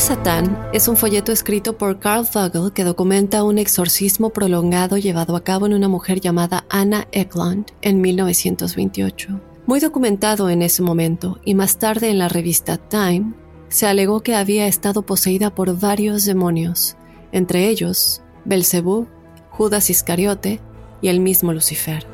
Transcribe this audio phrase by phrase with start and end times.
[0.00, 5.44] Satán es un folleto escrito por Carl Vogel que documenta un exorcismo prolongado llevado a
[5.44, 9.40] cabo en una mujer llamada Anna Eklund en 1928.
[9.66, 13.34] Muy documentado en ese momento y más tarde en la revista Time,
[13.68, 16.96] se alegó que había estado poseída por varios demonios,
[17.30, 19.06] entre ellos Belcebú,
[19.50, 20.60] Judas Iscariote
[21.00, 22.06] y el mismo Lucifer.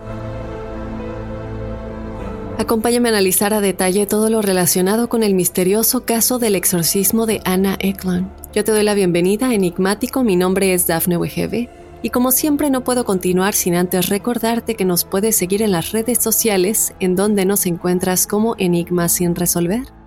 [2.58, 7.40] Acompáñame a analizar a detalle todo lo relacionado con el misterioso caso del exorcismo de
[7.44, 8.28] Anna Eklund.
[8.52, 11.70] Yo te doy la bienvenida Enigmático, mi nombre es Dafne Wegebe
[12.02, 15.92] y como siempre no puedo continuar sin antes recordarte que nos puedes seguir en las
[15.92, 19.97] redes sociales en donde nos encuentras como Enigma sin resolver.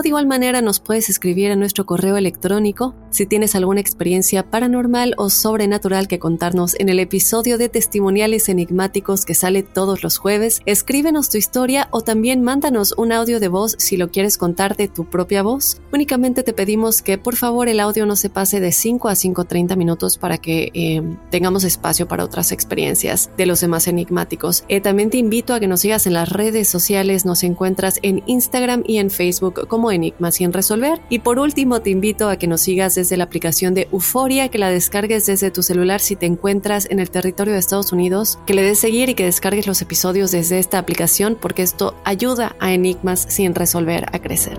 [0.00, 4.48] O de igual manera nos puedes escribir a nuestro correo electrónico si tienes alguna experiencia
[4.48, 10.16] paranormal o sobrenatural que contarnos en el episodio de testimoniales enigmáticos que sale todos los
[10.16, 10.62] jueves.
[10.64, 14.88] Escríbenos tu historia o también mándanos un audio de voz si lo quieres contar de
[14.88, 15.82] tu propia voz.
[15.92, 19.76] Únicamente te pedimos que por favor el audio no se pase de 5 a 5.30
[19.76, 24.64] minutos para que eh, tengamos espacio para otras experiencias de los demás enigmáticos.
[24.68, 28.22] Eh, también te invito a que nos sigas en las redes sociales, nos encuentras en
[28.24, 31.00] Instagram y en Facebook como Enigma sin resolver.
[31.08, 34.58] Y por último, te invito a que nos sigas desde la aplicación de Euforia, que
[34.58, 38.54] la descargues desde tu celular si te encuentras en el territorio de Estados Unidos, que
[38.54, 42.72] le des seguir y que descargues los episodios desde esta aplicación, porque esto ayuda a
[42.72, 44.58] Enigmas sin resolver a crecer.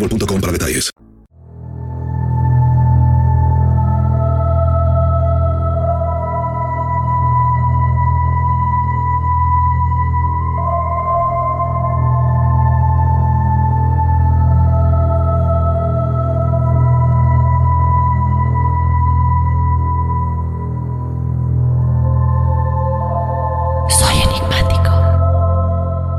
[0.01, 0.91] boostmobile.com para detalles.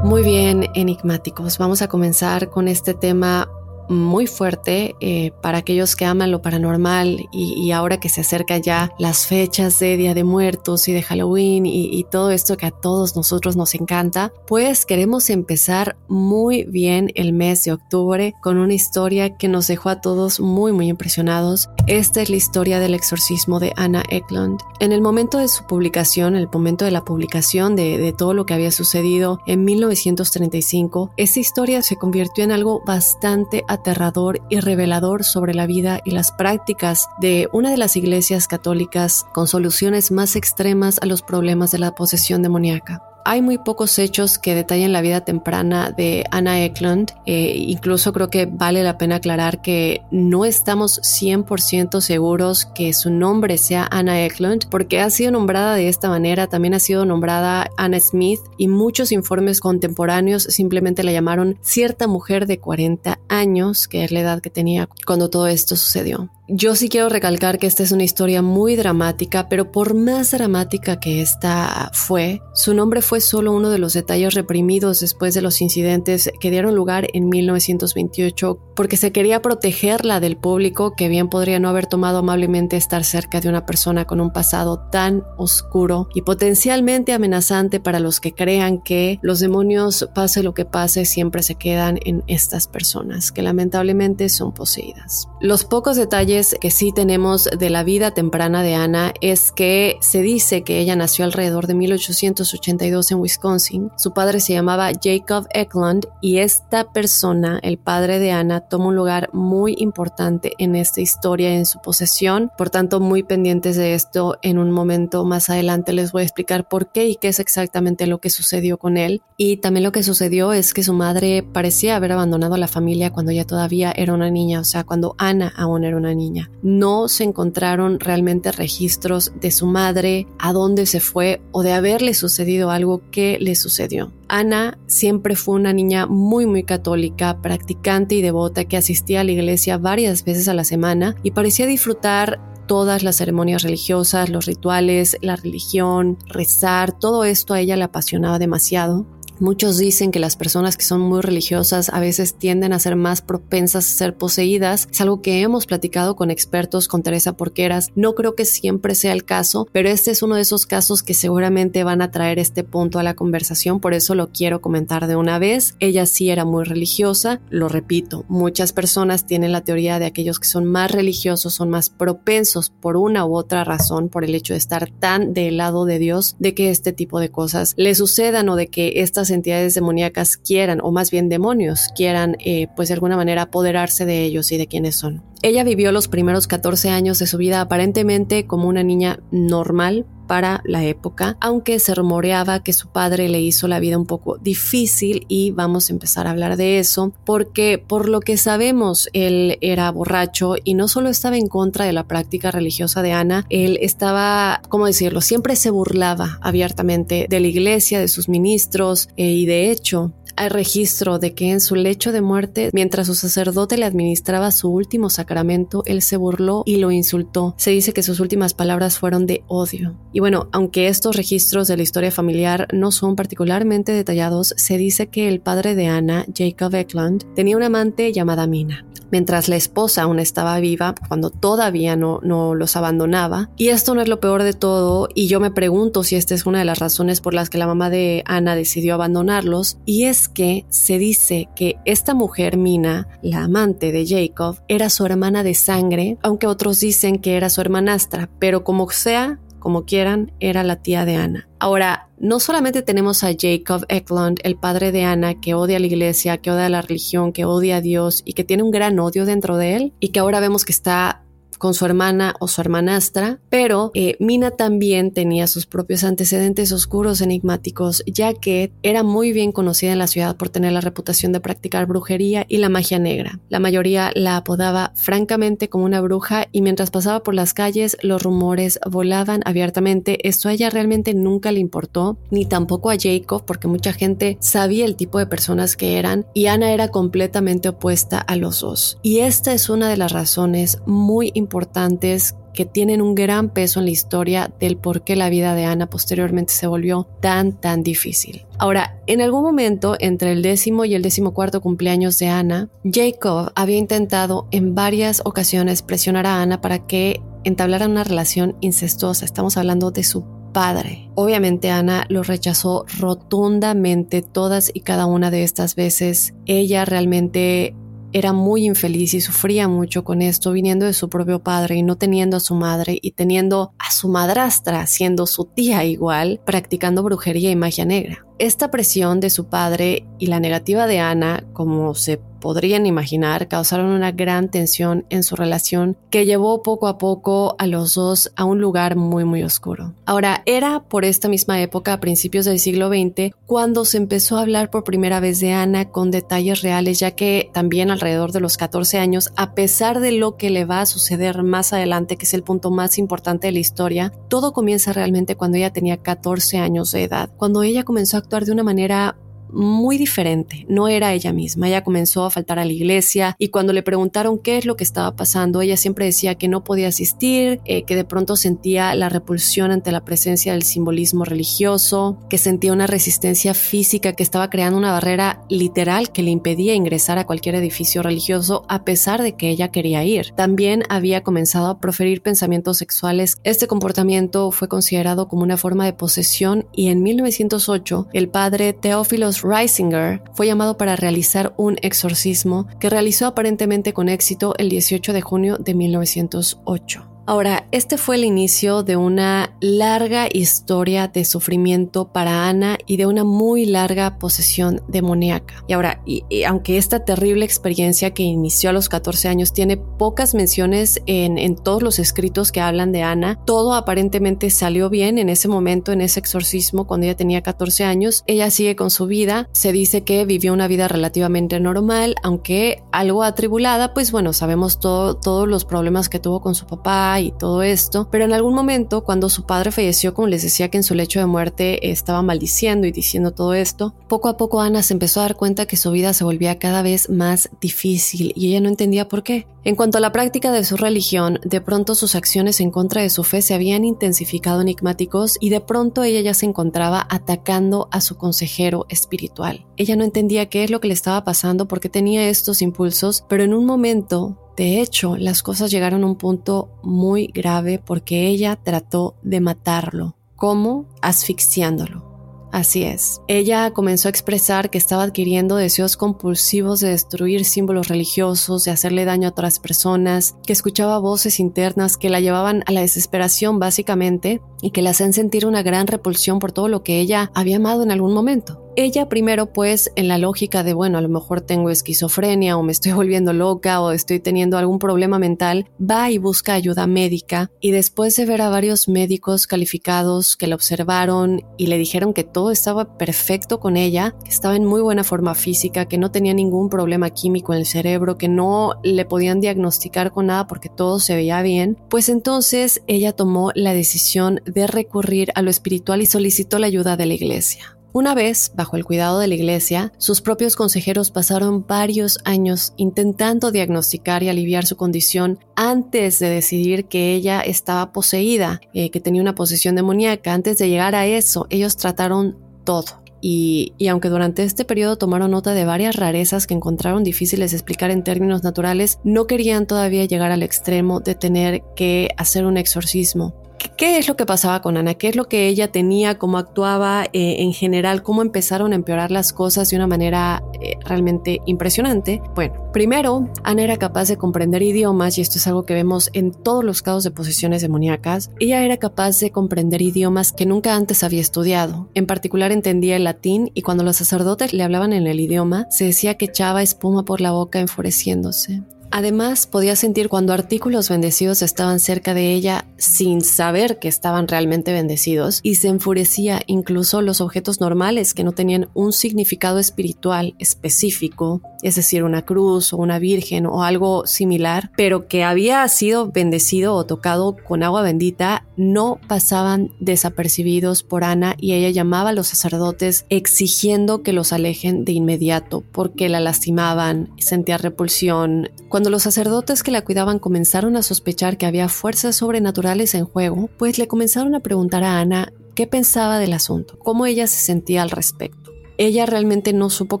[0.02, 1.56] Muy bien, enigmáticos.
[1.56, 3.48] Vamos a comenzar con este tema
[3.90, 8.92] muy fuerte eh, para aquellos que aman lo paranormal y, ahora que se acerca ya
[8.98, 13.14] las fechas de Día de Muertos y de Halloween y, todo esto que a todos
[13.14, 19.36] nosotros nos encanta, pues queremos empezar muy bien el mes de octubre con una historia
[19.36, 21.68] que nos dejó a todos muy muy impresionados.
[21.86, 24.60] Esta es la historia del exorcismo de Anna Eklund.
[24.80, 28.46] En el momento de su publicación, el momento de la publicación de, de todo lo
[28.46, 35.24] que había sucedido en 1935, esta historia se convirtió en algo bastante aterrador y revelador
[35.24, 40.36] sobre la vida y las prácticas de una de las iglesias católicas con soluciones más
[40.36, 43.09] extremas a los problemas de la posesión demoníaca.
[43.24, 47.12] Hay muy pocos hechos que detallen la vida temprana de Anna Eklund.
[47.26, 53.10] Eh, incluso creo que vale la pena aclarar que no estamos 100% seguros que su
[53.10, 57.70] nombre sea Anna Eklund, porque ha sido nombrada de esta manera, también ha sido nombrada
[57.76, 64.04] Anna Smith y muchos informes contemporáneos simplemente la llamaron cierta mujer de 40 años, que
[64.04, 66.30] es la edad que tenía cuando todo esto sucedió.
[66.52, 70.98] Yo sí quiero recalcar que esta es una historia muy dramática, pero por más dramática
[70.98, 75.60] que esta fue, su nombre fue solo uno de los detalles reprimidos después de los
[75.60, 81.60] incidentes que dieron lugar en 1928, porque se quería protegerla del público que bien podría
[81.60, 86.22] no haber tomado amablemente estar cerca de una persona con un pasado tan oscuro y
[86.22, 91.54] potencialmente amenazante para los que crean que los demonios, pase lo que pase, siempre se
[91.54, 95.28] quedan en estas personas, que lamentablemente son poseídas.
[95.40, 100.22] Los pocos detalles que sí tenemos de la vida temprana de Ana es que se
[100.22, 103.90] dice que ella nació alrededor de 1882 en Wisconsin.
[103.98, 108.96] Su padre se llamaba Jacob Eklund y esta persona, el padre de Ana, toma un
[108.96, 112.50] lugar muy importante en esta historia en su posesión.
[112.56, 116.68] Por tanto, muy pendientes de esto, en un momento más adelante les voy a explicar
[116.68, 119.20] por qué y qué es exactamente lo que sucedió con él.
[119.36, 123.10] Y también lo que sucedió es que su madre parecía haber abandonado a la familia
[123.10, 126.29] cuando ella todavía era una niña, o sea, cuando Ana aún era una niña.
[126.62, 132.14] No se encontraron realmente registros de su madre, a dónde se fue o de haberle
[132.14, 134.12] sucedido algo que le sucedió.
[134.28, 139.32] Ana siempre fue una niña muy muy católica, practicante y devota que asistía a la
[139.32, 142.40] iglesia varias veces a la semana y parecía disfrutar
[142.70, 148.38] todas las ceremonias religiosas, los rituales, la religión, rezar, todo esto a ella le apasionaba
[148.38, 149.06] demasiado.
[149.40, 153.22] Muchos dicen que las personas que son muy religiosas a veces tienden a ser más
[153.22, 154.86] propensas a ser poseídas.
[154.92, 157.88] Es algo que hemos platicado con expertos, con Teresa Porqueras.
[157.94, 161.14] No creo que siempre sea el caso, pero este es uno de esos casos que
[161.14, 165.16] seguramente van a traer este punto a la conversación, por eso lo quiero comentar de
[165.16, 165.74] una vez.
[165.80, 170.48] Ella sí era muy religiosa, lo repito, muchas personas tienen la teoría de aquellos que
[170.48, 174.58] son más religiosos son más propensos por una u otra razón, por el hecho de
[174.58, 178.56] estar tan del lado de Dios, de que este tipo de cosas le sucedan o
[178.56, 183.16] de que estas entidades demoníacas quieran, o más bien demonios, quieran, eh, pues de alguna
[183.16, 185.22] manera apoderarse de ellos y de quienes son.
[185.42, 190.60] Ella vivió los primeros 14 años de su vida aparentemente como una niña normal para
[190.64, 195.26] la época, aunque se rumoreaba que su padre le hizo la vida un poco difícil
[195.26, 199.90] y vamos a empezar a hablar de eso, porque por lo que sabemos él era
[199.90, 204.62] borracho y no solo estaba en contra de la práctica religiosa de Ana, él estaba,
[204.68, 209.72] ¿cómo decirlo?, siempre se burlaba abiertamente de la iglesia, de sus ministros eh, y de
[209.72, 214.50] hecho hay registro de que en su lecho de muerte, mientras su sacerdote le administraba
[214.50, 217.54] su último sacramento, él se burló y lo insultó.
[217.56, 219.96] Se dice que sus últimas palabras fueron de odio.
[220.12, 225.08] Y bueno, aunque estos registros de la historia familiar no son particularmente detallados, se dice
[225.08, 230.02] que el padre de Ana, Jacob Eklund, tenía una amante llamada Mina mientras la esposa
[230.02, 233.50] aún estaba viva, cuando todavía no, no los abandonaba.
[233.56, 236.46] Y esto no es lo peor de todo, y yo me pregunto si esta es
[236.46, 240.28] una de las razones por las que la mamá de Ana decidió abandonarlos, y es
[240.28, 245.54] que se dice que esta mujer, Mina, la amante de Jacob, era su hermana de
[245.54, 250.82] sangre, aunque otros dicen que era su hermanastra, pero como sea, como quieran, era la
[250.82, 251.48] tía de Ana.
[251.58, 255.86] Ahora, no solamente tenemos a Jacob Eklund, el padre de Ana, que odia a la
[255.86, 258.98] iglesia, que odia a la religión, que odia a Dios y que tiene un gran
[258.98, 261.22] odio dentro de él, y que ahora vemos que está
[261.60, 267.20] con su hermana o su hermanastra, pero eh, Mina también tenía sus propios antecedentes oscuros
[267.20, 271.40] enigmáticos, ya que era muy bien conocida en la ciudad por tener la reputación de
[271.40, 273.40] practicar brujería y la magia negra.
[273.50, 278.22] La mayoría la apodaba francamente como una bruja y mientras pasaba por las calles los
[278.22, 280.26] rumores volaban abiertamente.
[280.26, 284.86] Esto a ella realmente nunca le importó, ni tampoco a Jacob, porque mucha gente sabía
[284.86, 288.98] el tipo de personas que eran y Ana era completamente opuesta a los dos.
[289.02, 293.80] Y esta es una de las razones muy importantes importantes que tienen un gran peso
[293.80, 297.82] en la historia del por qué la vida de Ana posteriormente se volvió tan, tan
[297.82, 298.46] difícil.
[298.58, 303.78] Ahora, en algún momento, entre el décimo y el decimocuarto cumpleaños de Ana, Jacob había
[303.78, 309.24] intentado en varias ocasiones presionar a Ana para que entablara una relación incestuosa.
[309.24, 311.10] Estamos hablando de su padre.
[311.14, 316.34] Obviamente Ana lo rechazó rotundamente todas y cada una de estas veces.
[316.46, 317.74] Ella realmente
[318.12, 321.96] era muy infeliz y sufría mucho con esto, viniendo de su propio padre y no
[321.96, 327.50] teniendo a su madre y teniendo a su madrastra, siendo su tía igual, practicando brujería
[327.50, 328.26] y magia negra.
[328.40, 333.90] Esta presión de su padre y la negativa de Ana, como se podrían imaginar, causaron
[333.90, 338.44] una gran tensión en su relación que llevó poco a poco a los dos a
[338.44, 339.94] un lugar muy muy oscuro.
[340.06, 344.40] Ahora, era por esta misma época, a principios del siglo XX, cuando se empezó a
[344.40, 348.56] hablar por primera vez de Ana con detalles reales, ya que también alrededor de los
[348.56, 352.34] 14 años, a pesar de lo que le va a suceder más adelante, que es
[352.34, 356.90] el punto más importante de la historia, todo comienza realmente cuando ella tenía 14 años
[356.92, 359.16] de edad, cuando ella comenzó a de una manera
[359.52, 363.72] muy diferente, no era ella misma, ella comenzó a faltar a la iglesia y cuando
[363.72, 367.60] le preguntaron qué es lo que estaba pasando, ella siempre decía que no podía asistir,
[367.64, 372.72] eh, que de pronto sentía la repulsión ante la presencia del simbolismo religioso, que sentía
[372.72, 377.54] una resistencia física que estaba creando una barrera literal que le impedía ingresar a cualquier
[377.54, 380.32] edificio religioso a pesar de que ella quería ir.
[380.36, 383.38] También había comenzado a proferir pensamientos sexuales.
[383.44, 389.39] Este comportamiento fue considerado como una forma de posesión y en 1908 el padre Teófilos
[389.42, 395.20] Reisinger fue llamado para realizar un exorcismo que realizó aparentemente con éxito el 18 de
[395.20, 397.19] junio de 1908.
[397.30, 403.06] Ahora, este fue el inicio de una larga historia de sufrimiento para Ana y de
[403.06, 405.62] una muy larga posesión demoníaca.
[405.68, 410.34] Y ahora, y, aunque esta terrible experiencia que inició a los 14 años tiene pocas
[410.34, 415.28] menciones en, en todos los escritos que hablan de Ana, todo aparentemente salió bien en
[415.28, 418.24] ese momento, en ese exorcismo, cuando ella tenía 14 años.
[418.26, 419.48] Ella sigue con su vida.
[419.52, 425.14] Se dice que vivió una vida relativamente normal, aunque algo atribulada, pues bueno, sabemos todo,
[425.14, 429.04] todos los problemas que tuvo con su papá y todo esto, pero en algún momento
[429.04, 432.86] cuando su padre falleció, como les decía que en su lecho de muerte estaba maldiciendo
[432.86, 435.90] y diciendo todo esto, poco a poco Ana se empezó a dar cuenta que su
[435.90, 439.46] vida se volvía cada vez más difícil y ella no entendía por qué.
[439.62, 443.10] En cuanto a la práctica de su religión, de pronto sus acciones en contra de
[443.10, 448.00] su fe se habían intensificado enigmáticos y de pronto ella ya se encontraba atacando a
[448.00, 449.66] su consejero espiritual.
[449.76, 453.44] Ella no entendía qué es lo que le estaba pasando porque tenía estos impulsos, pero
[453.44, 458.56] en un momento de hecho, las cosas llegaron a un punto muy grave porque ella
[458.62, 460.16] trató de matarlo.
[460.36, 460.84] ¿Cómo?
[461.00, 462.10] Asfixiándolo.
[462.52, 463.22] Así es.
[463.26, 469.06] Ella comenzó a expresar que estaba adquiriendo deseos compulsivos de destruir símbolos religiosos, de hacerle
[469.06, 474.42] daño a otras personas, que escuchaba voces internas que la llevaban a la desesperación básicamente
[474.62, 477.82] y que la hacían sentir una gran repulsión por todo lo que ella había amado
[477.82, 478.70] en algún momento.
[478.76, 482.72] Ella primero pues en la lógica de bueno a lo mejor tengo esquizofrenia o me
[482.72, 487.72] estoy volviendo loca o estoy teniendo algún problema mental, va y busca ayuda médica y
[487.72, 492.52] después de ver a varios médicos calificados que la observaron y le dijeron que todo
[492.52, 496.68] estaba perfecto con ella, que estaba en muy buena forma física, que no tenía ningún
[496.70, 501.14] problema químico en el cerebro, que no le podían diagnosticar con nada porque todo se
[501.16, 506.58] veía bien, pues entonces ella tomó la decisión de recurrir a lo espiritual y solicitó
[506.58, 507.76] la ayuda de la iglesia.
[507.92, 513.50] Una vez, bajo el cuidado de la iglesia, sus propios consejeros pasaron varios años intentando
[513.50, 519.20] diagnosticar y aliviar su condición antes de decidir que ella estaba poseída, eh, que tenía
[519.20, 520.32] una posesión demoníaca.
[520.32, 523.02] Antes de llegar a eso, ellos trataron todo.
[523.22, 527.56] Y, y, aunque durante este periodo tomaron nota de varias rarezas que encontraron difíciles de
[527.56, 532.56] explicar en términos naturales, no querían todavía llegar al extremo de tener que hacer un
[532.56, 533.34] exorcismo.
[533.76, 534.94] ¿Qué es lo que pasaba con Ana?
[534.94, 536.18] ¿Qué es lo que ella tenía?
[536.18, 538.02] ¿Cómo actuaba eh, en general?
[538.02, 542.22] ¿Cómo empezaron a empeorar las cosas de una manera eh, realmente impresionante?
[542.34, 546.32] Bueno, primero, Ana era capaz de comprender idiomas y esto es algo que vemos en
[546.32, 548.30] todos los casos de posesiones demoníacas.
[548.38, 551.88] Ella era capaz de comprender idiomas que nunca antes había estudiado.
[551.94, 555.86] En particular entendía el latín y cuando los sacerdotes le hablaban en el idioma, se
[555.86, 558.62] decía que echaba espuma por la boca enfureciéndose.
[558.92, 564.72] Además, podía sentir cuando artículos bendecidos estaban cerca de ella sin saber que estaban realmente
[564.72, 571.40] bendecidos y se enfurecía incluso los objetos normales que no tenían un significado espiritual específico,
[571.62, 576.74] es decir, una cruz o una virgen o algo similar, pero que había sido bendecido
[576.74, 582.28] o tocado con agua bendita, no pasaban desapercibidos por Ana y ella llamaba a los
[582.28, 588.50] sacerdotes exigiendo que los alejen de inmediato porque la lastimaban, sentía repulsión
[588.88, 593.76] los sacerdotes que la cuidaban comenzaron a sospechar que había fuerzas sobrenaturales en juego, pues
[593.76, 597.90] le comenzaron a preguntar a Ana qué pensaba del asunto, cómo ella se sentía al
[597.90, 598.50] respecto.
[598.78, 600.00] Ella realmente no supo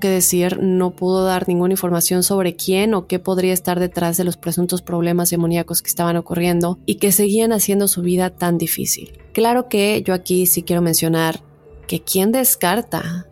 [0.00, 4.24] qué decir, no pudo dar ninguna información sobre quién o qué podría estar detrás de
[4.24, 9.18] los presuntos problemas demoníacos que estaban ocurriendo y que seguían haciendo su vida tan difícil.
[9.34, 11.42] Claro que yo aquí sí quiero mencionar
[11.86, 13.26] que quién descarta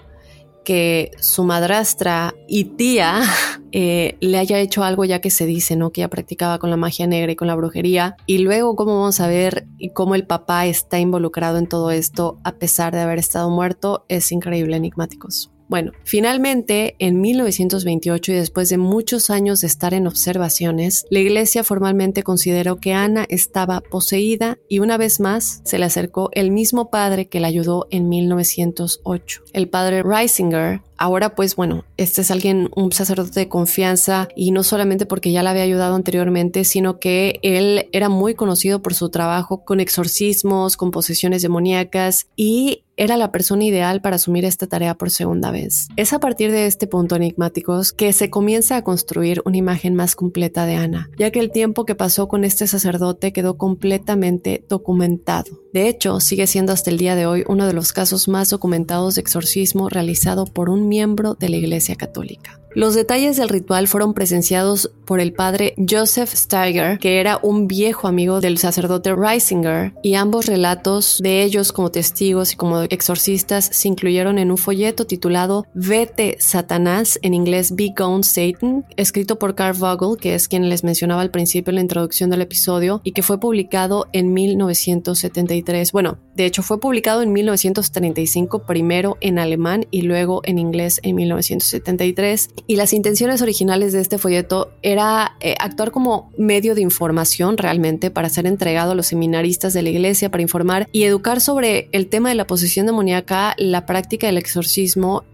[0.69, 3.23] que su madrastra y tía
[3.73, 5.93] eh, le haya hecho algo ya que se dice, ¿no?
[5.93, 8.17] Que ella practicaba con la magia negra y con la brujería.
[8.27, 12.57] Y luego, ¿cómo vamos a ver cómo el papá está involucrado en todo esto a
[12.57, 14.05] pesar de haber estado muerto?
[14.11, 15.51] Es increíble, enigmáticos.
[15.69, 21.63] Bueno, finalmente, en 1928 y después de muchos años de estar en observaciones, la iglesia
[21.63, 26.91] formalmente consideró que Ana estaba poseída y una vez más se le acercó el mismo
[26.91, 32.71] padre que la ayudó en 1908, el padre Reisinger, Ahora pues bueno, este es alguien,
[32.75, 37.39] un sacerdote de confianza y no solamente porque ya la había ayudado anteriormente, sino que
[37.43, 43.33] él era muy conocido por su trabajo con exorcismos, con posesiones demoníacas y era la
[43.33, 45.89] persona ideal para asumir esta tarea por segunda vez.
[45.97, 50.17] Es a partir de este punto enigmáticos que se comienza a construir una imagen más
[50.17, 55.63] completa de Ana, ya que el tiempo que pasó con este sacerdote quedó completamente documentado.
[55.73, 59.15] De hecho, sigue siendo hasta el día de hoy uno de los casos más documentados
[59.15, 62.61] de exorcismo realizado por un miembro de la Iglesia Católica.
[62.75, 68.07] Los detalles del ritual fueron presenciados por el padre Joseph Steiger, que era un viejo
[68.09, 73.89] amigo del sacerdote Reisinger, y ambos relatos de ellos como testigos y como exorcistas se
[73.89, 79.77] incluyeron en un folleto titulado Vete Satanás, en inglés Be Gone Satan, escrito por Carl
[79.77, 83.41] Vogel, que es quien les mencionaba al principio la introducción del episodio, y que fue
[83.41, 85.91] publicado en 1973.
[85.93, 91.17] Bueno, de hecho fue publicado en 1935 primero en alemán y luego en inglés en
[91.17, 97.57] 1973 y las intenciones originales de este folleto era eh, actuar como medio de información
[97.59, 101.89] realmente para ser entregado a los seminaristas de la iglesia para informar y educar sobre
[101.93, 105.25] el tema de la posesión demoníaca, la práctica del exorcismo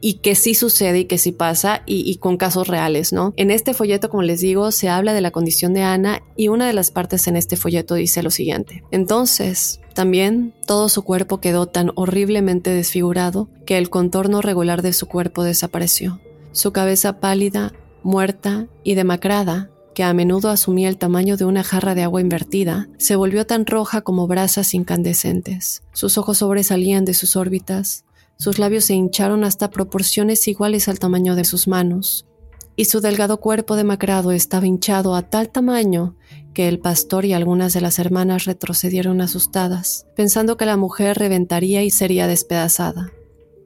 [0.00, 3.32] y que sí sucede y que sí pasa y, y, con casos reales, ¿no?
[3.36, 6.66] En este folleto, como les digo, se habla de la condición de Ana y una
[6.66, 8.84] de las partes en este folleto dice lo siguiente.
[8.92, 15.06] Entonces, también todo su cuerpo quedó tan horriblemente desfigurado que el contorno regular de su
[15.06, 16.20] cuerpo desapareció.
[16.58, 21.94] Su cabeza pálida, muerta y demacrada, que a menudo asumía el tamaño de una jarra
[21.94, 25.84] de agua invertida, se volvió tan roja como brasas incandescentes.
[25.92, 28.06] Sus ojos sobresalían de sus órbitas,
[28.38, 32.26] sus labios se hincharon hasta proporciones iguales al tamaño de sus manos,
[32.74, 36.16] y su delgado cuerpo demacrado estaba hinchado a tal tamaño
[36.54, 41.84] que el pastor y algunas de las hermanas retrocedieron asustadas, pensando que la mujer reventaría
[41.84, 43.12] y sería despedazada.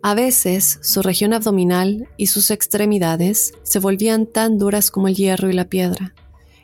[0.05, 5.49] A veces su región abdominal y sus extremidades se volvían tan duras como el hierro
[5.49, 6.13] y la piedra.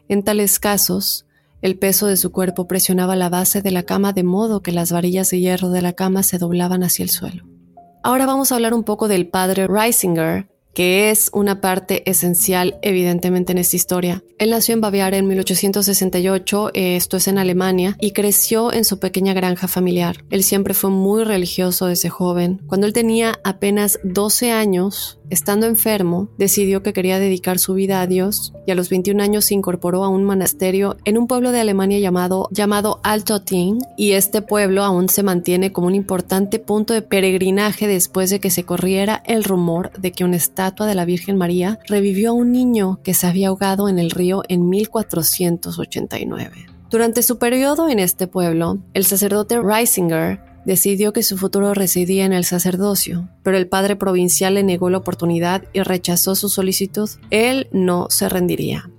[0.08, 1.24] En tales casos,
[1.62, 4.90] el peso de su cuerpo presionaba la base de la cama de modo que las
[4.90, 7.44] varillas de hierro de la cama se doblaban hacia el suelo.
[8.02, 10.48] Ahora vamos a hablar un poco del padre Reisinger,
[10.78, 14.22] que es una parte esencial evidentemente en esta historia.
[14.38, 19.34] Él nació en Baviera en 1868, esto es en Alemania, y creció en su pequeña
[19.34, 20.24] granja familiar.
[20.30, 22.60] Él siempre fue muy religioso desde joven.
[22.68, 28.06] Cuando él tenía apenas 12 años, estando enfermo, decidió que quería dedicar su vida a
[28.06, 31.60] Dios y a los 21 años se incorporó a un monasterio en un pueblo de
[31.60, 37.02] Alemania llamado, llamado Altotin y este pueblo aún se mantiene como un importante punto de
[37.02, 41.36] peregrinaje después de que se corriera el rumor de que una estatua de la Virgen
[41.36, 46.66] María revivió a un niño que se había ahogado en el río en 1489.
[46.90, 52.32] Durante su periodo en este pueblo, el sacerdote Reisinger decidió que su futuro residía en
[52.32, 57.08] el sacerdocio, pero el padre provincial le negó la oportunidad y rechazó su solicitud.
[57.30, 58.90] Él no se rendiría.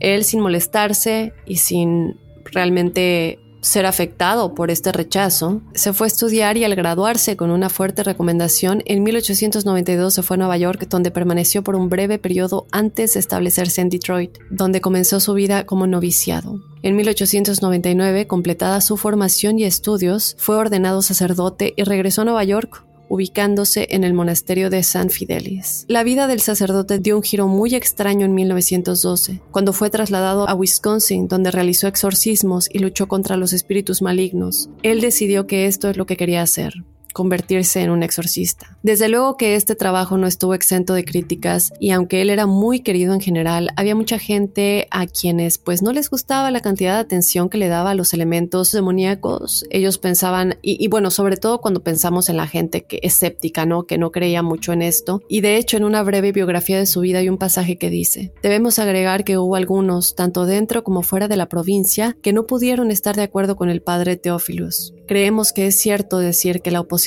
[0.00, 6.58] Él, sin molestarse y sin realmente ser afectado por este rechazo, se fue a estudiar
[6.58, 11.10] y al graduarse con una fuerte recomendación, en 1892 se fue a Nueva York, donde
[11.10, 15.86] permaneció por un breve periodo antes de establecerse en Detroit, donde comenzó su vida como
[15.86, 16.60] noviciado.
[16.82, 22.84] En 1899, completada su formación y estudios, fue ordenado sacerdote y regresó a Nueva York
[23.08, 25.84] ubicándose en el monasterio de San Fidelis.
[25.88, 30.54] La vida del sacerdote dio un giro muy extraño en 1912, cuando fue trasladado a
[30.54, 34.70] Wisconsin, donde realizó exorcismos y luchó contra los espíritus malignos.
[34.82, 36.84] Él decidió que esto es lo que quería hacer
[37.14, 38.76] convertirse en un exorcista.
[38.82, 42.80] Desde luego que este trabajo no estuvo exento de críticas y aunque él era muy
[42.80, 47.00] querido en general, había mucha gente a quienes pues no les gustaba la cantidad de
[47.00, 49.64] atención que le daba a los elementos demoníacos.
[49.70, 53.84] Ellos pensaban, y, bueno, sobre todo cuando pensamos en la gente que escéptica, ¿no?
[53.84, 55.22] Que no creía mucho en esto.
[55.28, 58.32] Y de hecho, en una breve biografía de su vida hay un pasaje que dice,
[58.42, 62.90] debemos agregar que hubo algunos, tanto dentro como fuera de la provincia, que no pudieron
[62.90, 64.94] estar de acuerdo con el padre Teófilos.
[65.06, 67.03] Creemos que es cierto decir que la oposición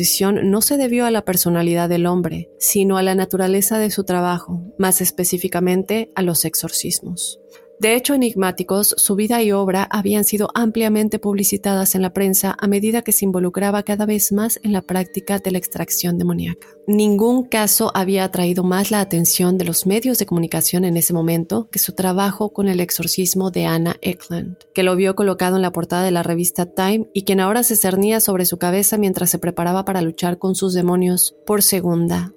[0.51, 4.62] no se debió a la personalidad del hombre, sino a la naturaleza de su trabajo,
[4.77, 7.39] más específicamente a los exorcismos.
[7.80, 12.68] De hecho, enigmáticos, su vida y obra habían sido ampliamente publicitadas en la prensa a
[12.68, 16.68] medida que se involucraba cada vez más en la práctica de la extracción demoníaca.
[16.88, 21.70] Ningún caso había atraído más la atención de los medios de comunicación en ese momento
[21.70, 25.72] que su trabajo con el exorcismo de Anna Eklund, que lo vio colocado en la
[25.72, 29.38] portada de la revista Time y quien ahora se cernía sobre su cabeza mientras se
[29.38, 32.34] preparaba para luchar con sus demonios por segunda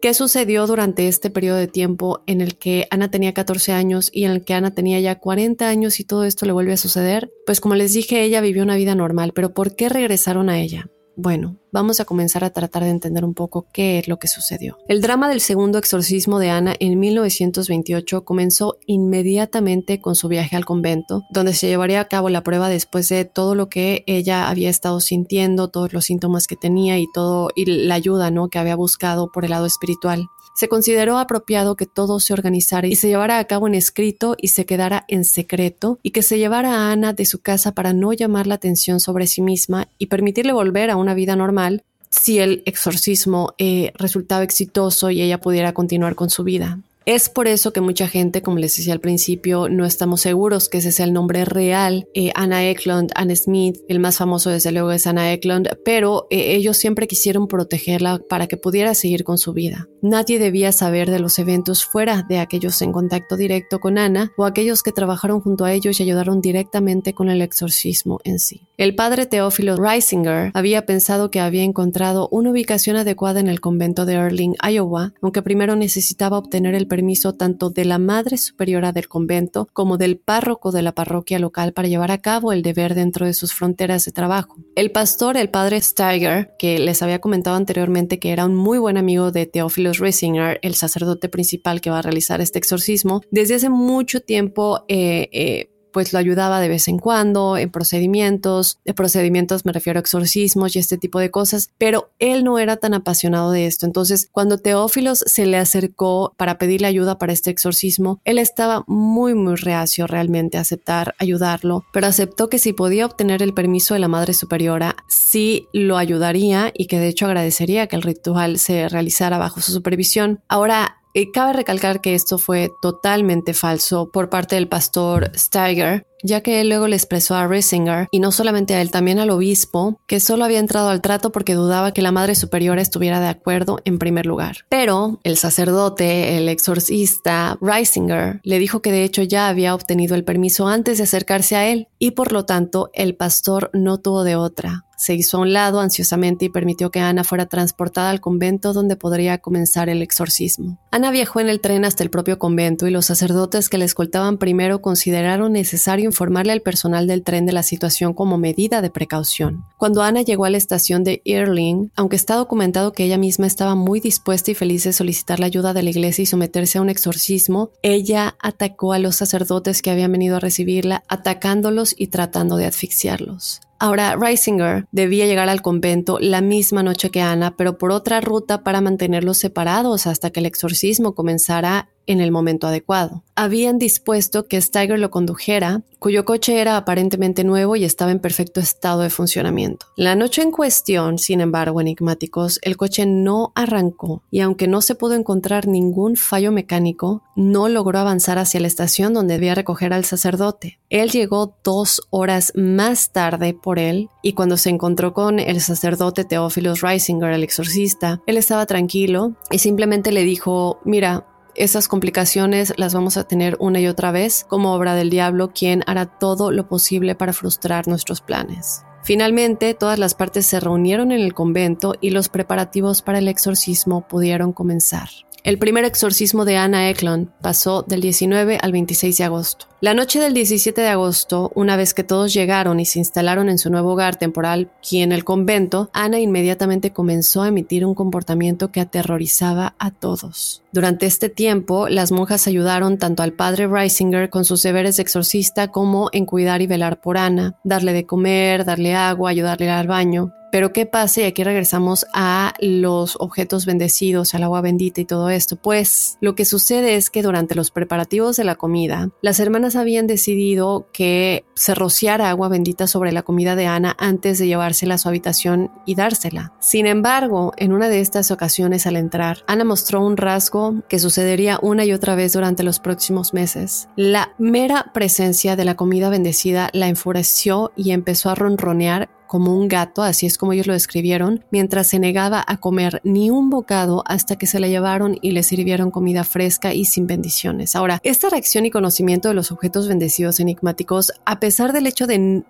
[0.00, 4.24] ¿Qué sucedió durante este periodo de tiempo en el que Ana tenía 14 años y
[4.24, 7.30] en el que Ana tenía ya 40 años y todo esto le vuelve a suceder?
[7.44, 10.88] Pues como les dije, ella vivió una vida normal, pero ¿por qué regresaron a ella?
[11.16, 14.78] Bueno, vamos a comenzar a tratar de entender un poco qué es lo que sucedió.
[14.88, 20.64] El drama del segundo exorcismo de Ana en 1928 comenzó inmediatamente con su viaje al
[20.64, 24.70] convento, donde se llevaría a cabo la prueba después de todo lo que ella había
[24.70, 28.48] estado sintiendo, todos los síntomas que tenía y todo y la ayuda, ¿no?
[28.48, 32.94] que había buscado por el lado espiritual se consideró apropiado que todo se organizara y
[32.94, 36.74] se llevara a cabo en escrito y se quedara en secreto y que se llevara
[36.74, 40.52] a Ana de su casa para no llamar la atención sobre sí misma y permitirle
[40.52, 46.14] volver a una vida normal si el exorcismo eh, resultaba exitoso y ella pudiera continuar
[46.14, 46.78] con su vida.
[47.06, 50.78] Es por eso que mucha gente, como les decía al principio, no estamos seguros que
[50.78, 52.08] ese sea el nombre real.
[52.14, 56.54] Eh, Anna Eklund, Anna Smith, el más famoso desde luego es Anna Eklund, pero eh,
[56.54, 59.86] ellos siempre quisieron protegerla para que pudiera seguir con su vida.
[60.00, 64.46] Nadie debía saber de los eventos fuera de aquellos en contacto directo con Anna o
[64.46, 68.62] aquellos que trabajaron junto a ellos y ayudaron directamente con el exorcismo en sí.
[68.76, 74.04] El padre Teófilo Reisinger había pensado que había encontrado una ubicación adecuada en el convento
[74.04, 79.08] de Erling, Iowa, aunque primero necesitaba obtener el permiso tanto de la madre superiora del
[79.08, 83.26] convento como del párroco de la parroquia local para llevar a cabo el deber dentro
[83.26, 84.54] de sus fronteras de trabajo.
[84.76, 88.96] El pastor, el padre Steiger, que les había comentado anteriormente que era un muy buen
[88.96, 93.70] amigo de Theophilus Reisinger, el sacerdote principal que va a realizar este exorcismo, desde hace
[93.70, 99.64] mucho tiempo eh, eh, pues lo ayudaba de vez en cuando en procedimientos, de procedimientos
[99.64, 103.52] me refiero a exorcismos y este tipo de cosas, pero él no era tan apasionado
[103.52, 103.86] de esto.
[103.86, 109.34] Entonces, cuando Teófilos se le acercó para pedirle ayuda para este exorcismo, él estaba muy,
[109.34, 114.00] muy reacio realmente a aceptar ayudarlo, pero aceptó que si podía obtener el permiso de
[114.00, 118.88] la Madre Superiora, sí lo ayudaría y que de hecho agradecería que el ritual se
[118.88, 120.40] realizara bajo su supervisión.
[120.48, 126.40] Ahora, y cabe recalcar que esto fue totalmente falso por parte del pastor Steiger, ya
[126.40, 130.00] que él luego le expresó a Risinger, y no solamente a él, también al obispo,
[130.08, 133.78] que solo había entrado al trato porque dudaba que la Madre Superiora estuviera de acuerdo
[133.84, 134.64] en primer lugar.
[134.68, 140.24] Pero el sacerdote, el exorcista, Risinger, le dijo que de hecho ya había obtenido el
[140.24, 144.34] permiso antes de acercarse a él, y por lo tanto el pastor no tuvo de
[144.34, 148.72] otra se hizo a un lado ansiosamente y permitió que Ana fuera transportada al convento
[148.72, 150.78] donde podría comenzar el exorcismo.
[150.90, 154.38] Ana viajó en el tren hasta el propio convento y los sacerdotes que la escoltaban
[154.38, 159.64] primero consideraron necesario informarle al personal del tren de la situación como medida de precaución.
[159.78, 163.74] Cuando Ana llegó a la estación de Earling, aunque está documentado que ella misma estaba
[163.74, 166.90] muy dispuesta y feliz de solicitar la ayuda de la iglesia y someterse a un
[166.90, 172.66] exorcismo, ella atacó a los sacerdotes que habían venido a recibirla, atacándolos y tratando de
[172.66, 173.60] asfixiarlos.
[173.78, 178.62] Ahora, Reisinger debía llegar al convento la misma noche que Ana, pero por otra ruta
[178.62, 183.22] para mantenerlos separados hasta que el exorcismo comenzara en el momento adecuado.
[183.36, 188.60] Habían dispuesto que Steiger lo condujera, cuyo coche era aparentemente nuevo y estaba en perfecto
[188.60, 189.86] estado de funcionamiento.
[189.96, 194.94] La noche en cuestión, sin embargo, enigmáticos, el coche no arrancó y aunque no se
[194.94, 200.04] pudo encontrar ningún fallo mecánico, no logró avanzar hacia la estación donde debía recoger al
[200.04, 200.78] sacerdote.
[200.90, 206.24] Él llegó dos horas más tarde por él y cuando se encontró con el sacerdote
[206.24, 212.94] Teófilos Reisinger, el exorcista, él estaba tranquilo y simplemente le dijo, mira, esas complicaciones las
[212.94, 216.68] vamos a tener una y otra vez como obra del diablo, quien hará todo lo
[216.68, 218.84] posible para frustrar nuestros planes.
[219.02, 224.08] Finalmente, todas las partes se reunieron en el convento y los preparativos para el exorcismo
[224.08, 225.08] pudieron comenzar.
[225.44, 229.66] El primer exorcismo de Anna Eklund pasó del 19 al 26 de agosto.
[229.82, 233.58] La noche del 17 de agosto, una vez que todos llegaron y se instalaron en
[233.58, 238.72] su nuevo hogar temporal, aquí en el convento, Ana inmediatamente comenzó a emitir un comportamiento
[238.72, 240.62] que aterrorizaba a todos.
[240.72, 245.68] Durante este tiempo, las monjas ayudaron tanto al padre Reisinger con sus deberes de exorcista
[245.68, 250.32] como en cuidar y velar por Ana, darle de comer, darle agua, ayudarle al baño.
[250.54, 251.22] Pero ¿qué pasa?
[251.22, 255.56] Y aquí regresamos a los objetos bendecidos, al agua bendita y todo esto.
[255.56, 260.06] Pues lo que sucede es que durante los preparativos de la comida, las hermanas habían
[260.06, 264.98] decidido que se rociara agua bendita sobre la comida de Ana antes de llevársela a
[264.98, 266.52] su habitación y dársela.
[266.60, 271.58] Sin embargo, en una de estas ocasiones al entrar, Ana mostró un rasgo que sucedería
[271.62, 273.88] una y otra vez durante los próximos meses.
[273.96, 279.66] La mera presencia de la comida bendecida la enfureció y empezó a ronronear como un
[279.66, 284.04] gato, así es como ellos lo describieron, mientras se negaba a comer ni un bocado
[284.06, 287.74] hasta que se la llevaron y le sirvieron comida fresca y sin bendiciones.
[287.74, 292.44] Ahora, esta reacción y conocimiento de los objetos bendecidos enigmáticos, a pesar del hecho de,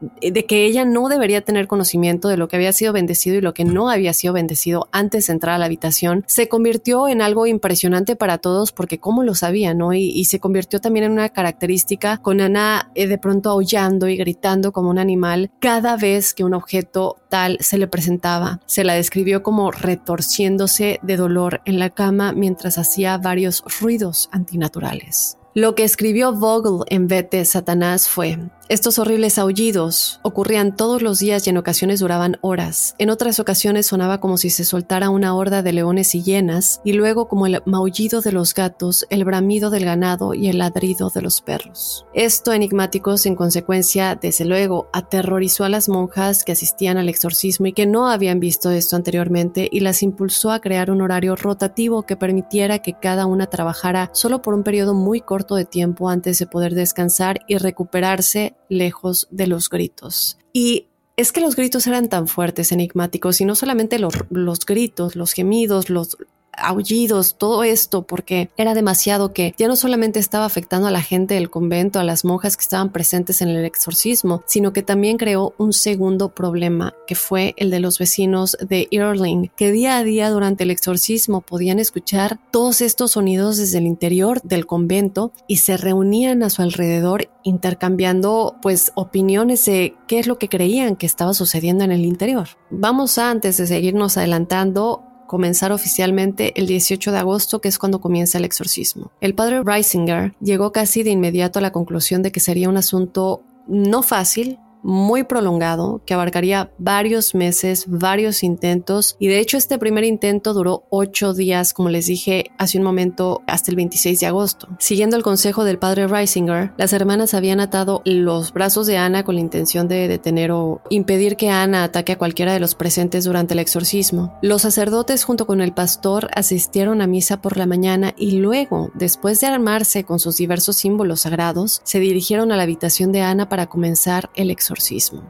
[0.47, 3.65] que ella no debería tener conocimiento de lo que había sido bendecido y lo que
[3.65, 8.15] no había sido bendecido antes de entrar a la habitación, se convirtió en algo impresionante
[8.15, 9.95] para todos porque cómo lo sabía, ¿no?
[9.95, 14.19] Y, y se convirtió también en una característica con Ana eh, de pronto aullando y
[14.19, 18.61] gritando como un animal cada vez que un objeto tal se le presentaba.
[18.67, 25.39] Se la describió como retorciéndose de dolor en la cama mientras hacía varios ruidos antinaturales.
[25.57, 31.47] Lo que escribió Vogel en Vete Satanás fue, estos horribles aullidos ocurrían todos los días
[31.47, 32.95] y en ocasiones duraban horas.
[32.99, 36.95] En otras ocasiones sonaba como si se soltara una horda de leones y hienas, y
[36.95, 41.21] luego como el maullido de los gatos, el bramido del ganado y el ladrido de
[41.21, 42.07] los perros.
[42.15, 47.73] Esto, enigmáticos, en consecuencia, desde luego, aterrorizó a las monjas que asistían al exorcismo y
[47.73, 52.17] que no habían visto esto anteriormente y las impulsó a crear un horario rotativo que
[52.17, 56.47] permitiera que cada una trabajara solo por un periodo muy corto de tiempo antes de
[56.47, 60.39] poder descansar y recuperarse lejos de los gritos.
[60.53, 65.17] Y es que los gritos eran tan fuertes, enigmáticos, y no solamente los, los gritos,
[65.17, 66.19] los gemidos, los,
[66.57, 71.35] aullidos, todo esto, porque era demasiado que ya no solamente estaba afectando a la gente
[71.35, 75.55] del convento, a las monjas que estaban presentes en el exorcismo, sino que también creó
[75.59, 80.31] un segundo problema, que fue el de los vecinos de Earling, que día a día
[80.31, 85.77] durante el exorcismo podían escuchar todos estos sonidos desde el interior del convento y se
[85.77, 91.35] reunían a su alrededor intercambiando pues opiniones de qué es lo que creían que estaba
[91.35, 92.49] sucediendo en el interior.
[92.71, 98.39] Vamos antes de seguirnos adelantando, comenzar oficialmente el 18 de agosto, que es cuando comienza
[98.39, 99.11] el exorcismo.
[99.21, 103.43] El padre Reisinger llegó casi de inmediato a la conclusión de que sería un asunto
[103.67, 110.05] no fácil, muy prolongado que abarcaría varios meses, varios intentos y de hecho este primer
[110.05, 114.69] intento duró ocho días, como les dije hace un momento, hasta el 26 de agosto.
[114.79, 119.37] Siguiendo el consejo del padre Reisinger, las hermanas habían atado los brazos de Ana con
[119.37, 123.55] la intención de detener o impedir que Ana ataque a cualquiera de los presentes durante
[123.55, 124.39] el exorcismo.
[124.43, 129.41] Los sacerdotes junto con el pastor asistieron a misa por la mañana y luego, después
[129.41, 133.67] de armarse con sus diversos símbolos sagrados, se dirigieron a la habitación de Ana para
[133.67, 134.74] comenzar el exorcismo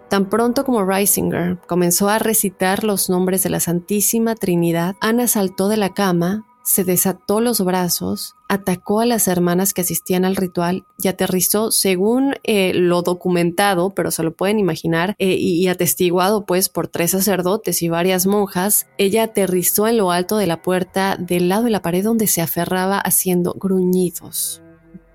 [0.09, 5.69] Tan pronto como Reisinger comenzó a recitar los nombres de la Santísima Trinidad, Ana saltó
[5.69, 10.87] de la cama, se desató los brazos, atacó a las hermanas que asistían al ritual
[10.99, 16.47] y aterrizó según eh, lo documentado, pero se lo pueden imaginar, eh, y, y atestiguado
[16.47, 21.17] pues por tres sacerdotes y varias monjas, ella aterrizó en lo alto de la puerta
[21.19, 24.64] del lado de la pared donde se aferraba haciendo gruñidos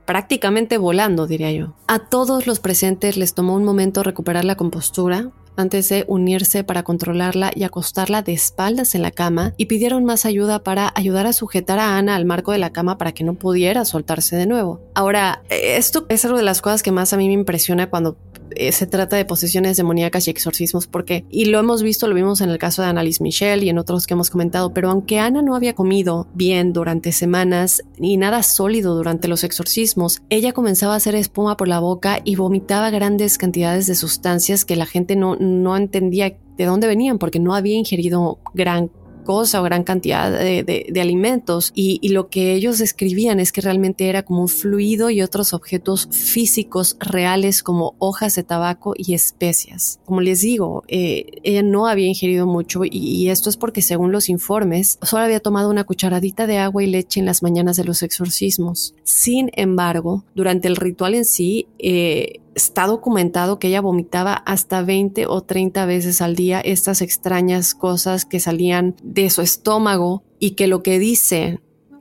[0.10, 1.76] prácticamente volando, diría yo.
[1.86, 6.82] A todos los presentes les tomó un momento recuperar la compostura antes de unirse para
[6.82, 11.34] controlarla y acostarla de espaldas en la cama y pidieron más ayuda para ayudar a
[11.34, 14.82] sujetar a Ana al marco de la cama para que no pudiera soltarse de nuevo.
[14.96, 18.18] Ahora, esto es algo de las cosas que más a mí me impresiona cuando
[18.56, 22.42] eh, se trata de posesiones demoníacas y exorcismos, porque, y lo hemos visto, lo vimos
[22.42, 25.42] en el caso de Annalise Michelle y en otros que hemos comentado, pero aunque Ana
[25.42, 30.98] no había comido bien durante semanas ni nada sólido durante los exorcismos, ella comenzaba a
[30.98, 35.36] hacer espuma por la boca y vomitaba grandes cantidades de sustancias que la gente no,
[35.36, 38.92] no entendía de dónde venían porque no había ingerido gran
[39.24, 44.10] cosa o gran cantidad de, alimentos y, y, lo que ellos describían es que realmente
[44.10, 50.00] era como un fluido y otros objetos físicos reales como hojas de tabaco y especias.
[50.06, 54.12] Como les digo, eh, ella no había ingerido mucho y, y, esto es porque según
[54.12, 57.86] los informes solo había tomado una cucharadita de agua y leche en las mañanas de
[57.86, 58.96] los exorcismos.
[59.04, 65.28] Sin embargo, durante el ritual en sí, eh, está documentado que ella vomitaba hasta 20
[65.28, 70.68] o 30 veces al día estas extrañas cosas que salían de su estómago y que
[70.68, 71.60] lo que dice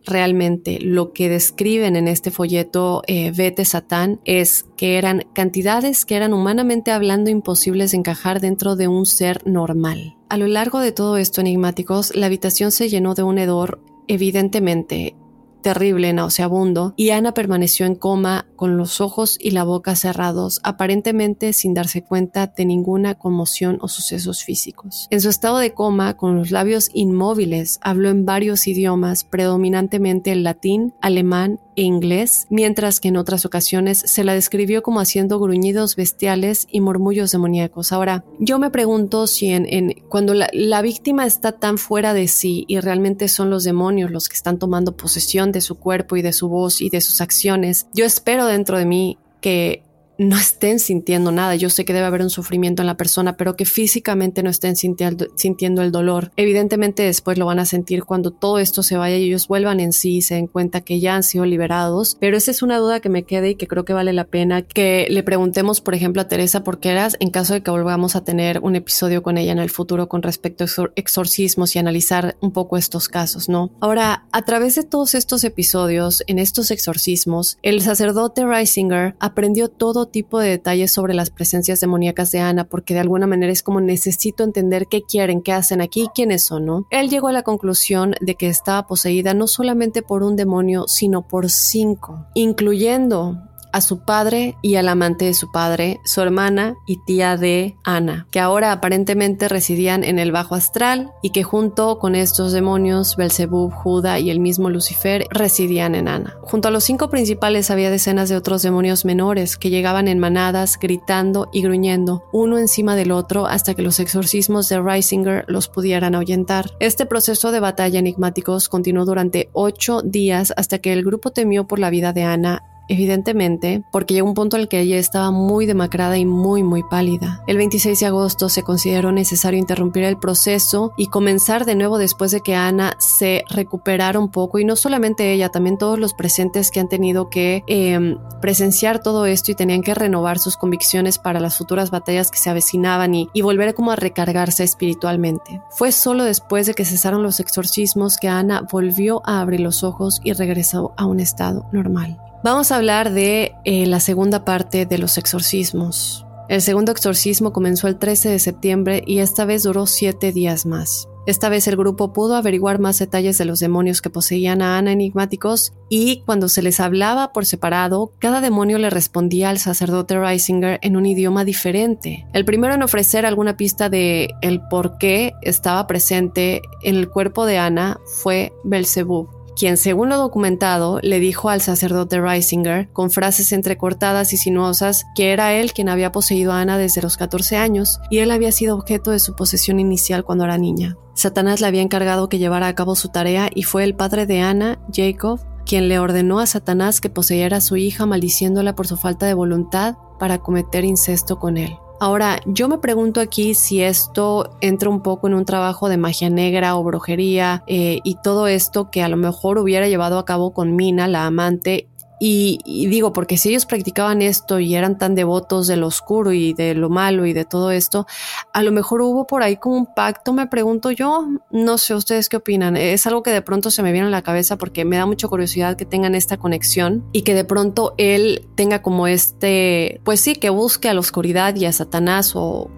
[0.09, 6.17] realmente lo que describen en este folleto eh, Vete Satán es que eran cantidades que
[6.17, 10.17] eran humanamente hablando imposibles de encajar dentro de un ser normal.
[10.29, 15.15] A lo largo de todo esto, enigmáticos, la habitación se llenó de un hedor evidentemente
[15.63, 21.53] terrible, nauseabundo, y Ana permaneció en coma con los ojos y la boca cerrados, aparentemente
[21.53, 25.07] sin darse cuenta de ninguna conmoción o sucesos físicos.
[25.11, 30.43] En su estado de coma, con los labios inmóviles, habló en varios idiomas, predominantemente el
[30.43, 35.95] latín, alemán e inglés, mientras que en otras ocasiones se la describió como haciendo gruñidos
[35.95, 37.93] bestiales y murmullos demoníacos.
[37.93, 42.65] Ahora, yo me pregunto si en, cuando la, la víctima está tan fuera de sí
[42.67, 46.33] y realmente son los demonios los que están tomando posesión de su cuerpo y de
[46.33, 49.83] su voz y de sus acciones, yo espero dentro de mí que
[50.19, 51.55] no estén sintiendo nada.
[51.55, 54.77] Yo sé que debe haber un sufrimiento en la persona, pero que físicamente no estén
[54.77, 56.33] sintiendo, el dolor.
[56.37, 59.93] Evidentemente después lo van a sentir cuando todo esto se vaya y ellos vuelvan en
[59.93, 62.17] sí y se den cuenta que ya han sido liberados.
[62.21, 64.63] Pero esa es una duda que me queda y que creo que vale la pena
[64.63, 68.59] que le preguntemos, por ejemplo, a Teresa Porqueras en caso de que volvamos a tener
[68.61, 72.77] un episodio con ella en el futuro con respecto a exorcismos y analizar un poco
[72.77, 73.71] estos casos, ¿no?
[73.81, 80.08] Ahora, a través de todos estos episodios, en estos exorcismos, el sacerdote Reisinger aprendió todo
[80.09, 83.81] tipo de detalles sobre las presencias demoníacas de Ana, porque de alguna manera es como
[83.81, 86.87] necesito entender qué quieren, qué hacen aquí quiénes son, ¿no?
[86.91, 91.27] Él llegó a la conclusión de que estaba poseída no solamente por un demonio, sino
[91.27, 96.99] por cinco, incluyendo a su padre y al amante de su padre, su hermana y
[97.05, 102.15] tía de Ana, que ahora aparentemente residían en el bajo astral y que junto con
[102.15, 106.37] estos demonios, Belzebub, Juda y el mismo Lucifer, residían en Ana.
[106.43, 110.79] Junto a los cinco principales había decenas de otros demonios menores que llegaban en manadas,
[110.81, 116.15] gritando y gruñendo, uno encima del otro hasta que los exorcismos de Reisinger los pudieran
[116.15, 116.71] ahuyentar.
[116.81, 121.79] Este proceso de batalla enigmáticos continuó durante ocho días hasta que el grupo temió por
[121.79, 125.67] la vida de Ana evidentemente, porque llegó un punto en el que ella estaba muy
[125.67, 127.43] demacrada y muy, muy pálida.
[127.47, 132.31] El 26 de agosto se consideró necesario interrumpir el proceso y comenzar de nuevo después
[132.31, 136.71] de que Ana se recuperara un poco, y no solamente ella, también todos los presentes
[136.71, 141.41] que han tenido que em, presenciar todo esto y tenían que renovar sus convicciones para
[141.41, 145.63] las futuras batallas que se avecinaban y, volver como a recargarse espiritualmente.
[145.71, 150.21] Fue solo después de que cesaron los exorcismos que Ana volvió a abrir los ojos
[150.23, 152.19] y regresó a un estado normal.
[152.45, 156.25] Vamos a hablar de eh, la segunda parte de los exorcismos.
[156.49, 161.09] El segundo exorcismo comenzó el 13 de septiembre y esta vez duró siete días más.
[161.27, 164.93] Esta vez el grupo pudo averiguar más detalles de los demonios que poseían a Ana
[164.93, 170.79] enigmáticos y cuando se les hablaba por separado, cada demonio le respondía al sacerdote Reisinger
[170.81, 172.25] en un idioma diferente.
[172.33, 177.45] El primero en ofrecer alguna pista de el por qué estaba presente en el cuerpo
[177.45, 183.53] de Ana fue Belzebub quien según lo documentado le dijo al sacerdote Reisinger, con frases
[183.53, 188.01] entrecortadas y sinuosas, que era él quien había poseído a Ana desde los 14 años
[188.09, 190.97] y él había sido objeto de su posesión inicial cuando era niña.
[191.15, 194.41] Satanás le había encargado que llevara a cabo su tarea y fue el padre de
[194.41, 198.97] Ana, Jacob, quien le ordenó a Satanás que poseyera a su hija maldiciéndola por su
[198.97, 201.77] falta de voluntad para cometer incesto con él.
[202.01, 206.31] Ahora, yo me pregunto aquí si esto entra un poco en un trabajo de magia
[206.31, 210.53] negra o brujería eh, y todo esto que a lo mejor hubiera llevado a cabo
[210.53, 211.89] con Mina, la amante,
[212.21, 216.53] y, digo, porque si ellos practicaban esto y eran tan devotos de lo oscuro y
[216.53, 218.07] de lo malo y de todo esto,
[218.53, 222.29] a lo mejor hubo por ahí como un pacto, me pregunto yo, no sé ustedes
[222.29, 224.97] qué opinan, es algo que de pronto se me viene a la cabeza porque me
[224.97, 230.01] da mucha curiosidad que tengan esta conexión y que de pronto él tenga como este,
[230.05, 232.71] pues sí, que busque a la oscuridad y a Satanás o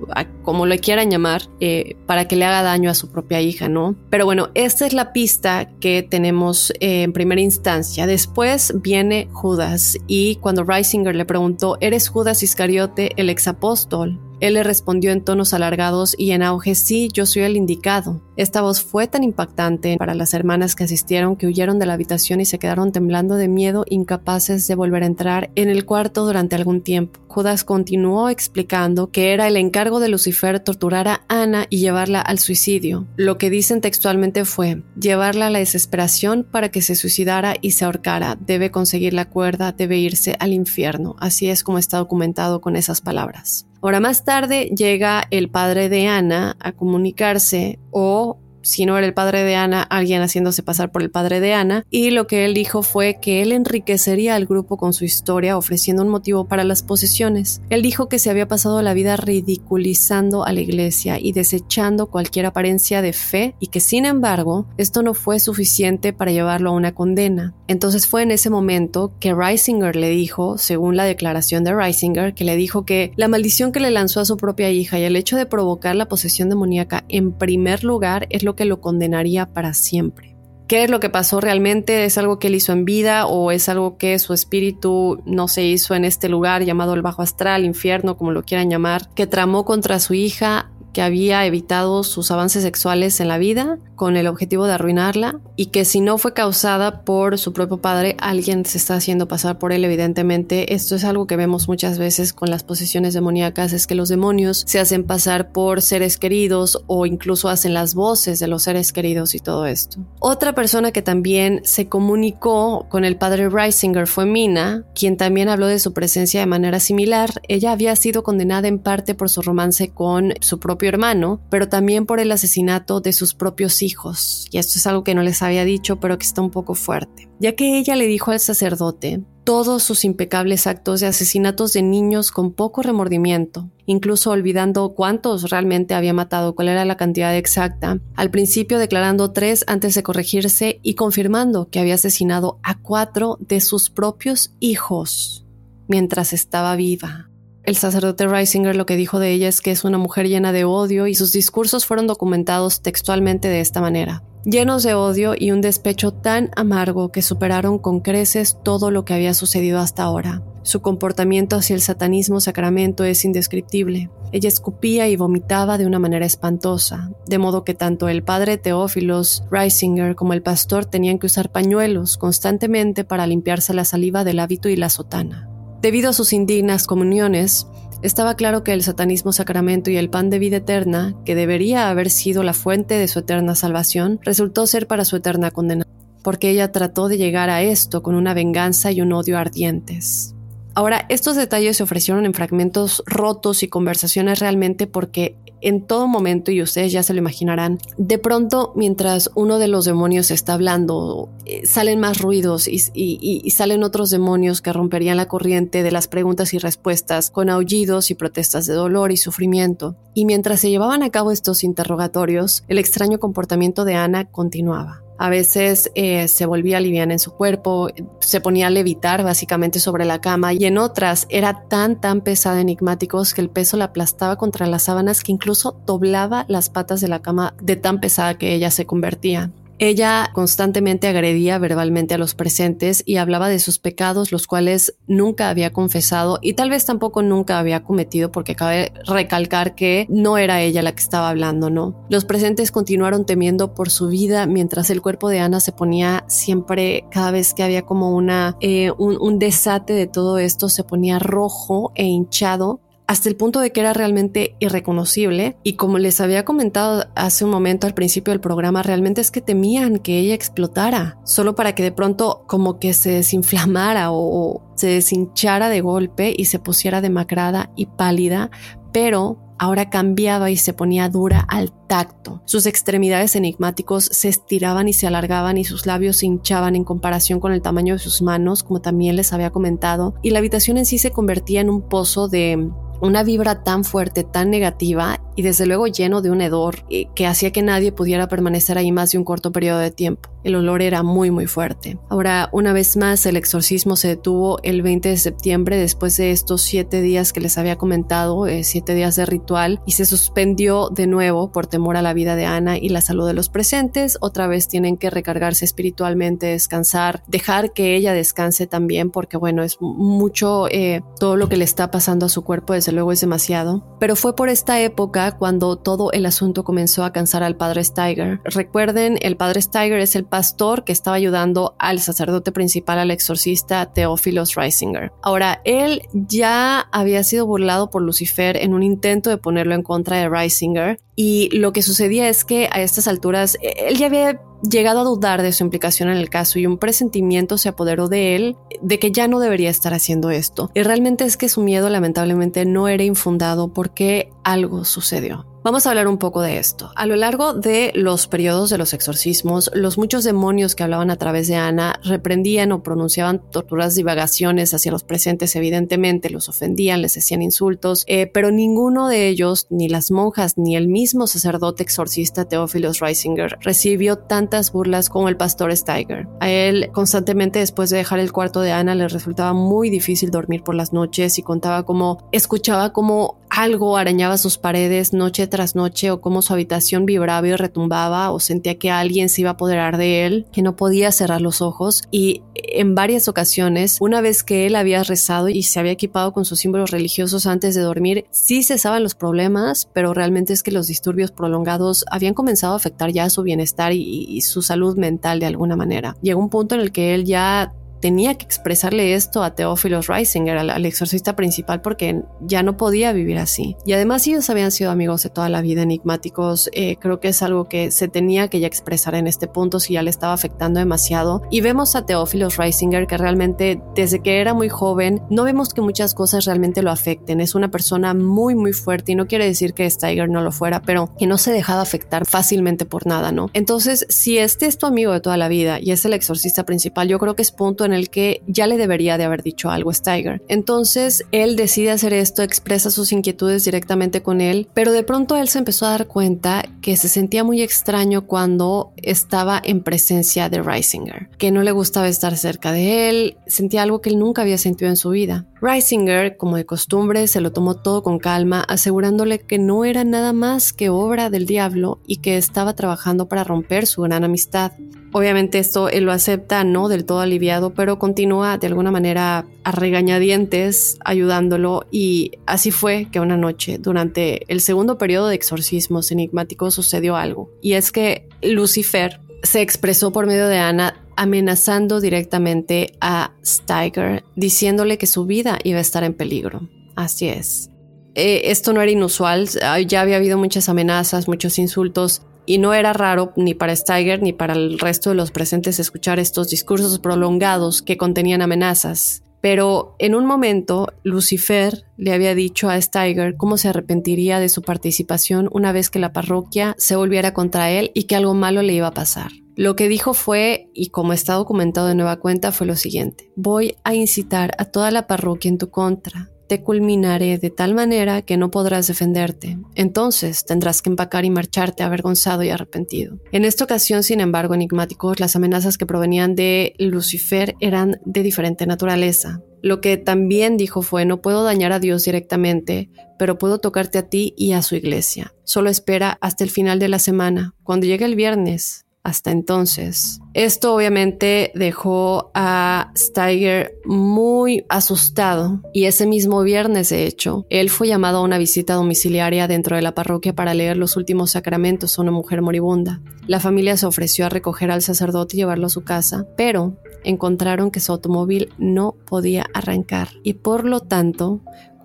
[0.42, 3.94] como lo quieran llamar, eh, para que le haga daño a su propia hija, ¿no?
[4.10, 8.06] Pero bueno, esta es la pista que tenemos eh, en primera instancia.
[8.06, 14.18] Después viene Judas y cuando Reisinger le preguntó, ¿eres Judas Iscariote, el exapóstol?
[14.40, 18.22] Él le respondió en tonos alargados y en auge, sí, yo soy el indicado.
[18.36, 22.40] Esta voz fue tan impactante para las hermanas que asistieron que huyeron de la habitación
[22.40, 26.56] y se quedaron temblando de miedo, incapaces de volver a entrar en el cuarto durante
[26.56, 27.20] algún tiempo.
[27.28, 32.38] Judas continuó explicando que era el encargo de Lucifer torturar a Ana y llevarla al
[32.38, 33.06] suicidio.
[33.16, 37.84] Lo que dicen textualmente fue llevarla a la desesperación para que se suicidara y se
[37.84, 38.38] ahorcara.
[38.40, 41.14] Debe conseguir la cuerda, debe irse al infierno.
[41.20, 43.69] Así es como está documentado con esas palabras.
[43.82, 49.14] Ahora más tarde llega el padre de Ana a comunicarse o si no era el
[49.14, 52.54] padre de Ana, alguien haciéndose pasar por el padre de Ana, y lo que él
[52.54, 56.82] dijo fue que él enriquecería al grupo con su historia ofreciendo un motivo para las
[56.82, 57.60] posesiones.
[57.70, 62.46] Él dijo que se había pasado la vida ridiculizando a la iglesia y desechando cualquier
[62.46, 66.94] apariencia de fe y que sin embargo esto no fue suficiente para llevarlo a una
[66.94, 67.54] condena.
[67.68, 72.44] Entonces fue en ese momento que Reisinger le dijo, según la declaración de Reisinger, que
[72.44, 75.36] le dijo que la maldición que le lanzó a su propia hija y el hecho
[75.36, 80.36] de provocar la posesión demoníaca en primer lugar es lo que lo condenaría para siempre.
[80.68, 82.04] ¿Qué es lo que pasó realmente?
[82.04, 85.64] ¿Es algo que él hizo en vida o es algo que su espíritu no se
[85.64, 89.64] hizo en este lugar llamado el bajo astral, infierno, como lo quieran llamar, que tramó
[89.64, 94.66] contra su hija que había evitado sus avances sexuales en la vida con el objetivo
[94.66, 98.94] de arruinarla y que si no fue causada por su propio padre, alguien se está
[98.94, 100.72] haciendo pasar por él evidentemente.
[100.74, 104.64] Esto es algo que vemos muchas veces con las posesiones demoníacas, es que los demonios
[104.66, 109.34] se hacen pasar por seres queridos o incluso hacen las voces de los seres queridos
[109.34, 109.98] y todo esto.
[110.18, 115.66] Otra persona que también se comunicó con el padre Reisinger fue Mina, quien también habló
[115.66, 117.30] de su presencia de manera similar.
[117.48, 122.06] Ella había sido condenada en parte por su romance con su propio hermano, pero también
[122.06, 124.46] por el asesinato de sus propios hijos.
[124.50, 127.28] Y esto es algo que no les había dicho, pero que está un poco fuerte.
[127.38, 132.30] Ya que ella le dijo al sacerdote todos sus impecables actos de asesinatos de niños
[132.30, 138.30] con poco remordimiento, incluso olvidando cuántos realmente había matado, cuál era la cantidad exacta, al
[138.30, 143.90] principio declarando tres antes de corregirse y confirmando que había asesinado a cuatro de sus
[143.90, 145.46] propios hijos
[145.88, 147.29] mientras estaba viva.
[147.62, 150.64] El sacerdote Reisinger lo que dijo de ella es que es una mujer llena de
[150.64, 154.22] odio y sus discursos fueron documentados textualmente de esta manera.
[154.44, 159.12] Llenos de odio y un despecho tan amargo que superaron con creces todo lo que
[159.12, 160.42] había sucedido hasta ahora.
[160.62, 164.10] Su comportamiento hacia el satanismo sacramento es indescriptible.
[164.32, 169.44] Ella escupía y vomitaba de una manera espantosa, de modo que tanto el padre Teófilos
[169.50, 174.70] Reisinger como el pastor tenían que usar pañuelos constantemente para limpiarse la saliva del hábito
[174.70, 175.49] y la sotana.
[175.80, 177.66] Debido a sus indignas comuniones,
[178.02, 182.10] estaba claro que el satanismo sacramento y el pan de vida eterna, que debería haber
[182.10, 185.86] sido la fuente de su eterna salvación, resultó ser para su eterna condena,
[186.22, 190.34] porque ella trató de llegar a esto con una venganza y un odio ardientes.
[190.74, 196.50] Ahora, estos detalles se ofrecieron en fragmentos rotos y conversaciones realmente porque en todo momento,
[196.50, 201.28] y ustedes ya se lo imaginarán, de pronto mientras uno de los demonios está hablando,
[201.44, 206.08] eh, salen más ruidos y, y, salen otros demonios que romperían la corriente de las
[206.08, 209.96] preguntas y respuestas con aullidos y protestas de dolor y sufrimiento.
[210.14, 215.02] Y mientras se llevaban a cabo estos interrogatorios, el extraño comportamiento de Ana continuaba.
[215.22, 217.90] A veces eh, se volvía liviana en su cuerpo,
[218.20, 222.58] se ponía a levitar básicamente sobre la cama y en otras era tan tan pesada
[222.58, 227.08] enigmáticos que el peso la aplastaba contra las sábanas que incluso doblaba las patas de
[227.08, 229.50] la cama de tan pesada que ella se convertía.
[229.82, 235.48] Ella constantemente agredía verbalmente a los presentes y hablaba de sus pecados, los cuales nunca
[235.48, 240.60] había confesado y tal vez tampoco nunca había cometido, porque cabe recalcar que no era
[240.60, 242.06] ella la que estaba hablando, ¿no?
[242.10, 247.06] Los presentes continuaron temiendo por su vida mientras el cuerpo de Ana se ponía siempre,
[247.10, 251.18] cada vez que había como una, eh, un, un desate de todo esto, se ponía
[251.18, 255.56] rojo e hinchado hasta el punto de que era realmente irreconocible.
[255.64, 259.40] Y como les había comentado hace un momento al principio del programa, realmente es que
[259.40, 264.86] temían que ella explotara, solo para que de pronto como que se desinflamara o, se
[264.86, 268.52] deshinchara de golpe y se pusiera demacrada y pálida,
[268.92, 272.42] pero ahora cambiaba y se ponía dura al tacto.
[272.44, 277.40] Sus extremidades enigmáticos se estiraban y se alargaban y sus labios se hinchaban en comparación
[277.40, 280.86] con el tamaño de sus manos, como también les había comentado, y la habitación en
[280.86, 282.70] sí se convertía en un pozo de
[283.00, 287.26] una vibra tan fuerte, tan negativa y desde luego lleno de un hedor eh, que
[287.26, 290.28] hacía que nadie pudiera permanecer ahí más de un corto periodo de tiempo.
[290.42, 291.98] El olor era muy muy fuerte.
[292.08, 296.62] Ahora, una vez más, el exorcismo se detuvo el 20 de septiembre después de estos
[296.62, 301.06] siete días que les había comentado, eh, siete días de ritual, y se suspendió de
[301.06, 304.16] nuevo por temor a la vida de Ana y la salud de los presentes.
[304.20, 309.76] Otra vez tienen que recargarse espiritualmente, descansar, dejar que ella descanse también, porque bueno, es
[309.80, 313.84] mucho eh, todo lo que le está pasando a su cuerpo, desde luego es demasiado.
[313.98, 318.40] Pero fue por esta época cuando todo el asunto comenzó a cansar al padre Steiger.
[318.44, 323.92] Recuerden, el padre Steiger es el pastor que estaba ayudando al sacerdote principal, al exorcista
[323.92, 325.12] Teófilos Reisinger.
[325.22, 330.16] Ahora, él ya había sido burlado por Lucifer en un intento de ponerlo en contra
[330.16, 335.00] de Reisinger y lo que sucedía es que a estas alturas él ya había llegado
[335.00, 338.56] a dudar de su implicación en el caso y un presentimiento se apoderó de él
[338.82, 340.70] de que ya no debería estar haciendo esto.
[340.74, 345.49] Y realmente es que su miedo lamentablemente no era infundado porque algo sucedió.
[345.62, 346.90] Vamos a hablar un poco de esto.
[346.96, 351.16] A lo largo de los periodos de los exorcismos, los muchos demonios que hablaban a
[351.16, 357.18] través de Ana reprendían o pronunciaban torturas divagaciones hacia los presentes, evidentemente, los ofendían, les
[357.18, 362.46] hacían insultos, eh, pero ninguno de ellos, ni las monjas, ni el mismo sacerdote exorcista
[362.46, 366.26] Teófilos Reisinger, recibió tantas burlas como el pastor Steiger.
[366.40, 370.62] A él, constantemente después de dejar el cuarto de Ana, le resultaba muy difícil dormir
[370.62, 376.10] por las noches y contaba cómo escuchaba como algo arañaba sus paredes noche tras noche
[376.10, 379.96] o cómo su habitación vibraba y retumbaba o sentía que alguien se iba a apoderar
[379.96, 384.66] de él, que no podía cerrar los ojos y en varias ocasiones, una vez que
[384.66, 388.62] él había rezado y se había equipado con sus símbolos religiosos antes de dormir, sí
[388.62, 393.28] cesaban los problemas, pero realmente es que los disturbios prolongados habían comenzado a afectar ya
[393.30, 396.16] su bienestar y su salud mental de alguna manera.
[396.22, 400.58] Llegó un punto en el que él ya tenía que expresarle esto a Teófilos Reisinger,
[400.58, 403.76] al, exorcista principal, porque ya no podía vivir así.
[403.84, 406.70] Y además ellos habían sido amigos de toda la vida, enigmáticos.
[406.72, 409.94] Eh, creo que es algo que se tenía que ya expresar en este punto si
[409.94, 411.42] ya le estaba afectando demasiado.
[411.50, 415.80] Y vemos a Teófilos Reisinger que realmente desde que era muy joven no vemos que
[415.80, 417.40] muchas cosas realmente lo afecten.
[417.40, 420.82] Es una persona muy muy fuerte y no quiere decir que Steiger no lo fuera,
[420.82, 423.50] pero que no se dejaba afectar fácilmente por nada, ¿no?
[423.52, 427.08] Entonces, si este es tu amigo de toda la vida y es el exorcista principal,
[427.08, 429.90] yo creo que es punto en el que ya le debería de haber dicho algo
[429.90, 430.42] a Steiger.
[430.48, 435.48] Entonces él decide hacer esto, expresa sus inquietudes directamente con él, pero de pronto él
[435.48, 440.62] se empezó a dar cuenta que se sentía muy extraño cuando estaba en presencia de
[440.62, 444.58] Reisinger, que no le gustaba estar cerca de él, sentía algo que él nunca había
[444.58, 445.46] sentido en su vida.
[445.60, 450.32] Reisinger, como de costumbre, se lo tomó todo con calma, asegurándole que no era nada
[450.32, 454.72] más que obra del diablo y que estaba trabajando para romper su gran amistad.
[455.12, 459.72] Obviamente esto él lo acepta, no del todo aliviado, pero continúa de alguna manera a
[459.72, 466.74] regañadientes ayudándolo y así fue que una noche, durante el segundo periodo de exorcismos enigmáticos,
[466.74, 467.50] sucedió algo.
[467.60, 474.96] Y es que Lucifer se expresó por medio de Ana amenazando directamente a Steiger, diciéndole
[474.96, 476.68] que su vida iba a estar en peligro.
[476.94, 477.68] Así es.
[478.14, 479.48] Eh, esto no era inusual,
[479.86, 484.32] ya había habido muchas amenazas, muchos insultos y no era raro ni para Steiger ni
[484.32, 489.22] para el resto de los presentes escuchar estos discursos prolongados que contenían amenazas.
[489.40, 494.62] Pero en un momento, Lucifer le había dicho a Steiger cómo se arrepentiría de su
[494.62, 498.74] participación una vez que la parroquia se volviera contra él y que algo malo le
[498.74, 499.30] iba a pasar.
[499.56, 503.30] Lo que dijo fue, y como está documentado de nueva cuenta, fue lo siguiente.
[503.36, 508.22] Voy a incitar a toda la parroquia en tu contra te culminaré de tal manera
[508.22, 509.56] que no podrás defenderte.
[509.76, 513.20] Entonces tendrás que empacar y marcharte avergonzado y arrepentido.
[513.30, 518.66] En esta ocasión, sin embargo, enigmáticos, las amenazas que provenían de Lucifer eran de diferente
[518.66, 519.40] naturaleza.
[519.62, 524.08] Lo que también dijo fue, no puedo dañar a Dios directamente, pero puedo tocarte a
[524.08, 525.32] ti y a su iglesia.
[525.44, 527.54] Solo espera hasta el final de la semana.
[527.62, 530.20] Cuando llegue el viernes, hasta entonces.
[530.34, 537.88] Esto obviamente dejó a Steiger muy asustado y ese mismo viernes, de hecho, él fue
[537.88, 542.02] llamado a una visita domiciliaria dentro de la parroquia para leer los últimos sacramentos a
[542.02, 543.00] una mujer moribunda.
[543.26, 547.70] La familia se ofreció a recoger al sacerdote y llevarlo a su casa, pero encontraron
[547.70, 551.40] que su automóvil no podía arrancar y por lo tanto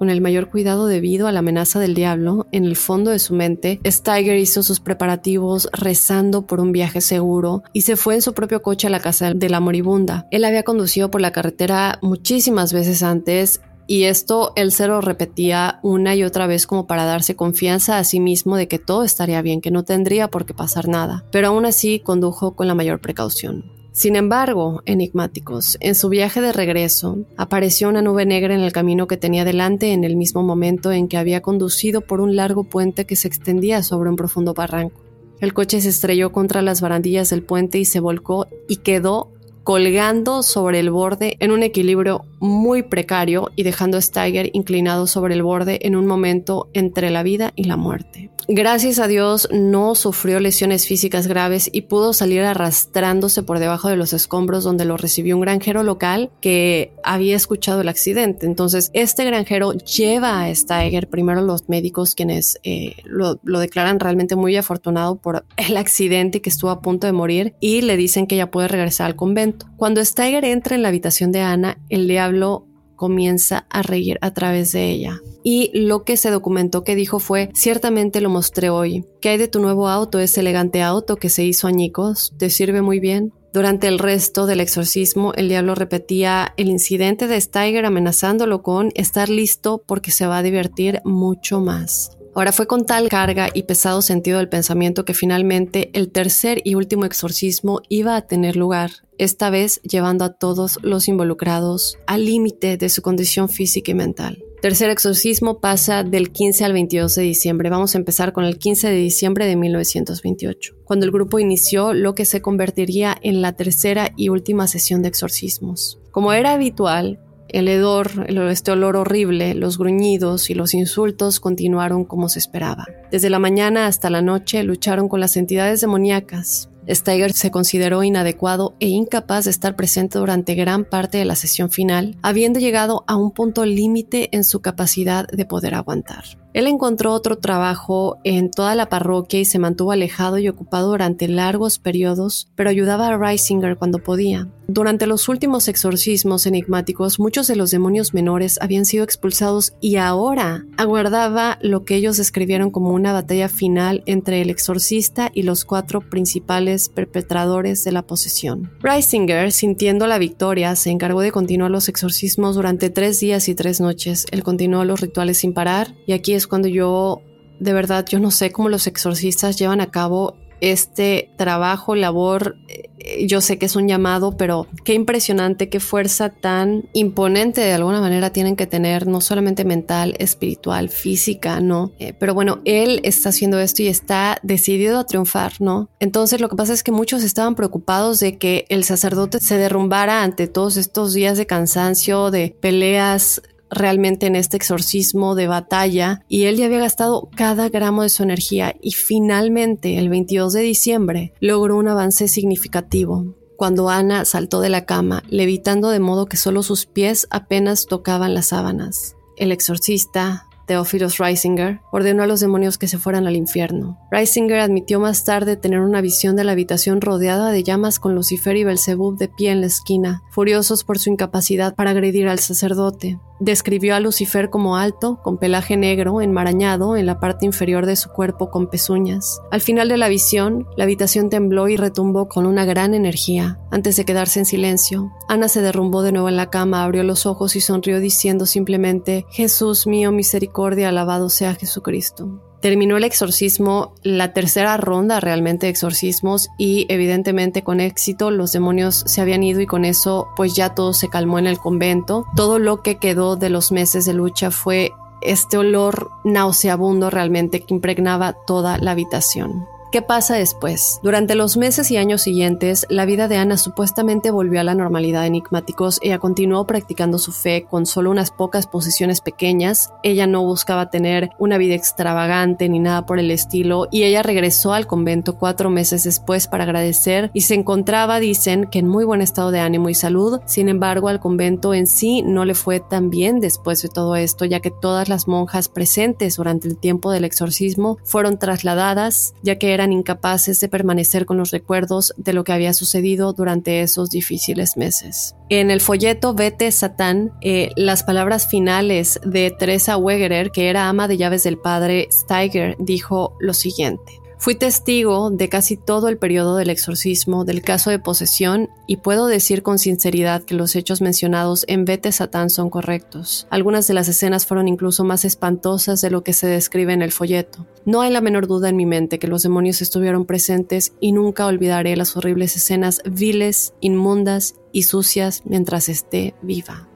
[0.06, 3.34] con el mayor cuidado debido a la amenaza del diablo, en el fondo de su
[3.34, 8.36] mente, Steiger hizo sus preparativos rezando por un viaje seguro y se fue en su
[8.36, 10.28] propio coche a la casa de la moribunda.
[10.30, 15.80] Él había conducido por la carretera muchísimas veces antes y esto él se lo repetía
[15.82, 19.41] una y otra vez como para darse confianza a sí mismo de que todo estaría
[19.41, 21.24] bien, que no tendría por qué pasar nada.
[21.32, 23.74] Pero aún así condujo con la mayor precaución.
[23.96, 29.08] Sin embargo, enigmáticos, en su viaje de regreso, apareció una nube negra en el camino
[29.08, 33.06] que tenía delante en el mismo momento en que había conducido por un largo puente
[33.06, 35.00] que se extendía sobre un profundo barranco.
[35.39, 39.32] El coche se estrelló contra las barandillas del puente y se volcó y quedó
[39.66, 45.34] colgando sobre el borde en un equilibrio muy precario y dejando a Steiger inclinado sobre
[45.34, 48.30] el borde en un momento entre la vida y la muerte.
[48.47, 53.95] Gracias a Dios no sufrió lesiones físicas graves y pudo salir arrastrándose por debajo de
[53.95, 58.45] los escombros donde lo recibió un granjero local que había escuchado el accidente.
[58.45, 64.36] Entonces, este granjero lleva a Steiger, primero los médicos quienes eh, lo, lo declaran realmente
[64.36, 68.36] muy afortunado por el accidente que estuvo a punto de morir y le dicen que
[68.36, 69.55] ya puede regresar al convento.
[69.78, 74.72] Cuando Steiger entra en la habitación de Ana, el diablo comienza a reír a través
[74.72, 75.22] de ella.
[75.43, 79.06] Y lo que se documentó que dijo fue, ciertamente lo mostré hoy.
[79.22, 82.34] ¿Qué hay de tu nuevo auto, ese elegante auto que se hizo añicos?
[82.38, 83.34] ¿Te sirve muy bien?
[83.53, 89.30] Durante el resto del exorcismo, el diablo repetía el incidente de Steiger amenazándolo con estar
[89.30, 92.12] listo porque se va a divertir mucho más.
[92.36, 96.76] Ahora fue con tal carga y pesado sentido del pensamiento que finalmente el tercer y
[96.76, 102.78] último exorcismo iba a tener lugar, esta vez llevando a todos los involucrados al límite
[102.78, 104.43] de su condición física y mental.
[104.61, 107.70] Tercer exorcismo pasa del 15 al 22 de diciembre.
[107.70, 112.16] Vamos a empezar con el 15 de diciembre de 1928, cuando el grupo inició lo
[112.16, 115.99] que se convertiría en la tercera y última sesión de exorcismos.
[116.11, 122.28] Como era habitual, el hedor, este olor horrible, los gruñidos y los insultos continuaron como
[122.28, 122.86] se esperaba.
[123.11, 126.70] Desde la mañana hasta la noche lucharon con las entidades demoníacas.
[126.90, 131.70] Steiger se consideró inadecuado e incapaz de estar presente durante gran parte de la sesión
[131.70, 136.45] final, habiendo llegado a un punto límite en su capacidad de poder aguantar.
[136.56, 141.28] Él encontró otro trabajo en toda la parroquia y se mantuvo alejado y ocupado durante
[141.28, 144.47] largos periodos, pero ayudaba a Reisinger cuando podía.
[144.68, 150.66] Durante los últimos exorcismos enigmáticos, muchos de los demonios menores habían sido expulsados y ahora
[150.78, 156.01] aguardaba lo que ellos describieron como una batalla final entre el exorcista y los cuatro
[156.01, 158.72] principales perpetradores de la posesión.
[158.80, 163.80] Reisinger, sintiendo la victoria, se encargó de continuar los exorcismos durante tres días y tres
[163.82, 164.26] noches.
[164.32, 167.22] Él continuó los rituales sin parar y aquí es cuando yo,
[167.60, 173.28] de verdad, yo no sé cómo los exorcistas llevan a cabo este trabajo, labor, eh,
[173.28, 178.02] yo sé que es un llamado, pero qué impresionante, qué fuerza tan imponente de alguna
[178.02, 181.91] manera tienen que tener, no solamente mental, espiritual, física, ¿no?
[182.00, 185.89] Eh, pero bueno, él está haciendo esto y está decidido a triunfar, ¿no?
[186.00, 190.24] Entonces lo que pasa es que muchos estaban preocupados de que el sacerdote se derrumbara
[190.24, 193.41] ante todos estos días de cansancio, de peleas
[193.76, 198.23] realmente en este exorcismo de batalla y él ya había gastado cada gramo de su
[198.23, 204.69] energía y finalmente el 22 de diciembre logró un avance significativo cuando Ana saltó de
[204.69, 209.15] la cama, levitando de modo que solo sus pies apenas tocaban las sábanas.
[209.38, 213.99] El exorcista, Theophilus Reisinger, ordenó a los demonios que se fueran al infierno.
[214.11, 218.57] Reisinger admitió más tarde tener una visión de la habitación rodeada de llamas con Lucifer
[218.57, 223.19] y Belzebub de pie en la esquina, furiosos por su incapacidad para agredir al sacerdote.
[223.40, 228.10] Describió a Lucifer como alto, con pelaje negro, enmarañado en la parte inferior de su
[228.10, 229.42] cuerpo con pezuñas.
[229.52, 233.60] Al final de la visión, la habitación tembló y retumbó con una gran energía.
[233.72, 237.26] Antes de quedarse en silencio, Ana se derrumbó de nuevo en la cama, abrió los
[237.26, 242.42] ojos y sonrió diciendo simplemente, Jesús mío, misericordia, alabado sea Jesucristo.
[242.62, 249.03] Terminó el exorcismo, la tercera ronda realmente de exorcismos y evidentemente con éxito los demonios
[249.06, 252.26] se habían ido y con eso pues ya todo se calmó en el convento.
[252.36, 257.74] Todo lo que quedó de los meses de lucha fue este olor nauseabundo realmente que
[257.74, 259.68] impregnaba toda la habitación.
[259.96, 261.00] ¿Qué pasa después?
[261.04, 265.22] Durante los meses y años siguientes, la vida de Ana supuestamente volvió a la normalidad
[265.22, 266.00] de enigmáticos.
[266.02, 269.93] Ella continuó practicando su fe con solo unas pocas posiciones pequeñas.
[270.04, 274.74] Ella no buscaba tener una vida extravagante ni nada por el estilo y ella regresó
[274.74, 279.22] al convento cuatro meses después para agradecer y se encontraba, dicen, que en muy buen
[279.22, 280.41] estado de ánimo y salud.
[280.46, 284.43] Sin embargo, al convento en sí no le fue tan bien después de todo esto,
[284.43, 289.74] ya que todas las monjas presentes durante el tiempo del exorcismo fueron trasladadas, ya que
[289.74, 294.78] eran incapaces de permanecer con los recuerdos de lo que había sucedido durante esos difíciles
[294.78, 295.36] meses.
[295.50, 301.08] En el folleto Vete Satán, eh, las palabras finales de Teresa Wegerer, que era ama
[301.08, 304.24] de llaves del padre Steiger, dijo lo siguiente.
[304.38, 309.28] Fui testigo de casi todo el periodo del exorcismo, del caso de posesión, y puedo
[309.28, 313.48] decir con sinceridad que los hechos mencionados en Vete Satán son correctos.
[313.50, 317.12] Algunas de las escenas fueron incluso más espantosas de lo que se describe en el
[317.12, 317.66] folleto.
[317.86, 321.46] No hay la menor duda en mi mente que los demonios estuvieron presentes y nunca
[321.46, 326.88] olvidaré las horribles escenas viles, inmundas y sucias mientras esté viva.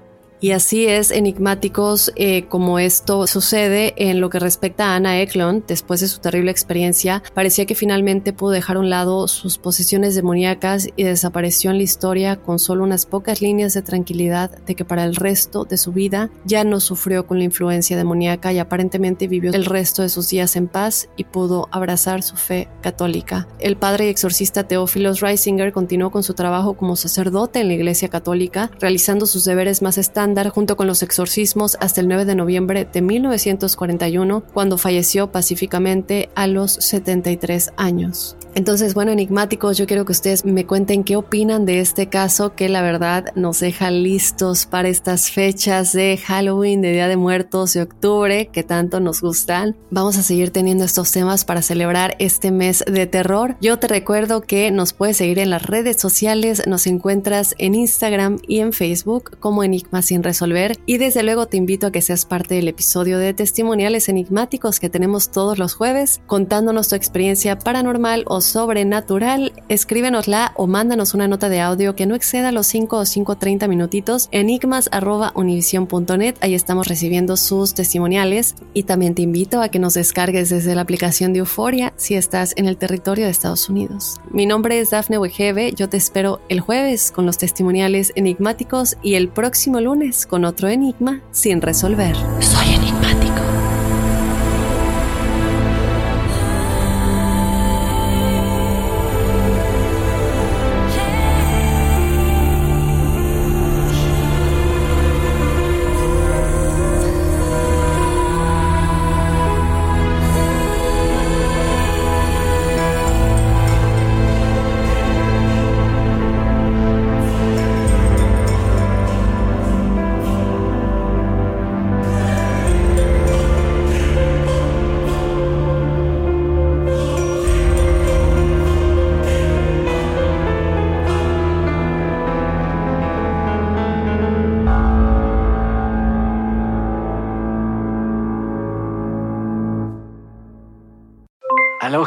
[0.41, 5.65] Y así es enigmáticos eh, como esto sucede en lo que respecta a Ana Eklund.
[5.67, 10.15] Después de su terrible experiencia, parecía que finalmente pudo dejar a un lado sus posesiones
[10.15, 14.85] demoníacas y desapareció en la historia con solo unas pocas líneas de tranquilidad de que
[14.85, 19.27] para el resto de su vida ya no sufrió con la influencia demoníaca y aparentemente
[19.27, 23.47] vivió el resto de sus días en paz y pudo abrazar su fe católica.
[23.59, 28.07] El padre y exorcista Teófilos Reisinger continuó con su trabajo como sacerdote en la Iglesia
[28.07, 29.97] Católica, realizando sus deberes más
[30.29, 36.29] estándar junto con los exorcismos hasta el 9 de noviembre de 1941, cuando falleció pacíficamente
[36.35, 38.37] a los 73 años.
[38.55, 42.69] Entonces, bueno, enigmáticos, yo quiero que ustedes me cuenten qué opinan de este caso que
[42.69, 47.81] la verdad nos deja listos para estas fechas de Halloween, de Día de Muertos, de
[47.81, 49.75] octubre, que tanto nos gustan.
[49.91, 53.55] Vamos a seguir teniendo estos temas para celebrar este mes de terror.
[53.61, 58.39] Yo te recuerdo que nos puedes seguir en las redes sociales, nos encuentras en Instagram
[58.47, 62.25] y en Facebook como Enigma sin resolver y desde luego te invito a que seas
[62.25, 68.23] parte del episodio de testimoniales enigmáticos que tenemos todos los jueves contándonos tu experiencia paranormal
[68.27, 73.01] o sobrenatural, escríbenosla o mándanos una nota de audio que no exceda los 5 o
[73.01, 79.93] 5.30 minutitos, enigmas.univision.net, ahí estamos recibiendo sus testimoniales y también te invito a que nos
[79.93, 84.19] descargues desde la aplicación de Euforia si estás en el territorio de Estados Unidos.
[84.31, 89.15] Mi nombre es Dafne Wegebe, yo te espero el jueves con los testimoniales enigmáticos y
[89.15, 92.15] el próximo lunes con otro enigma sin resolver.
[92.39, 92.98] Soy enigmático.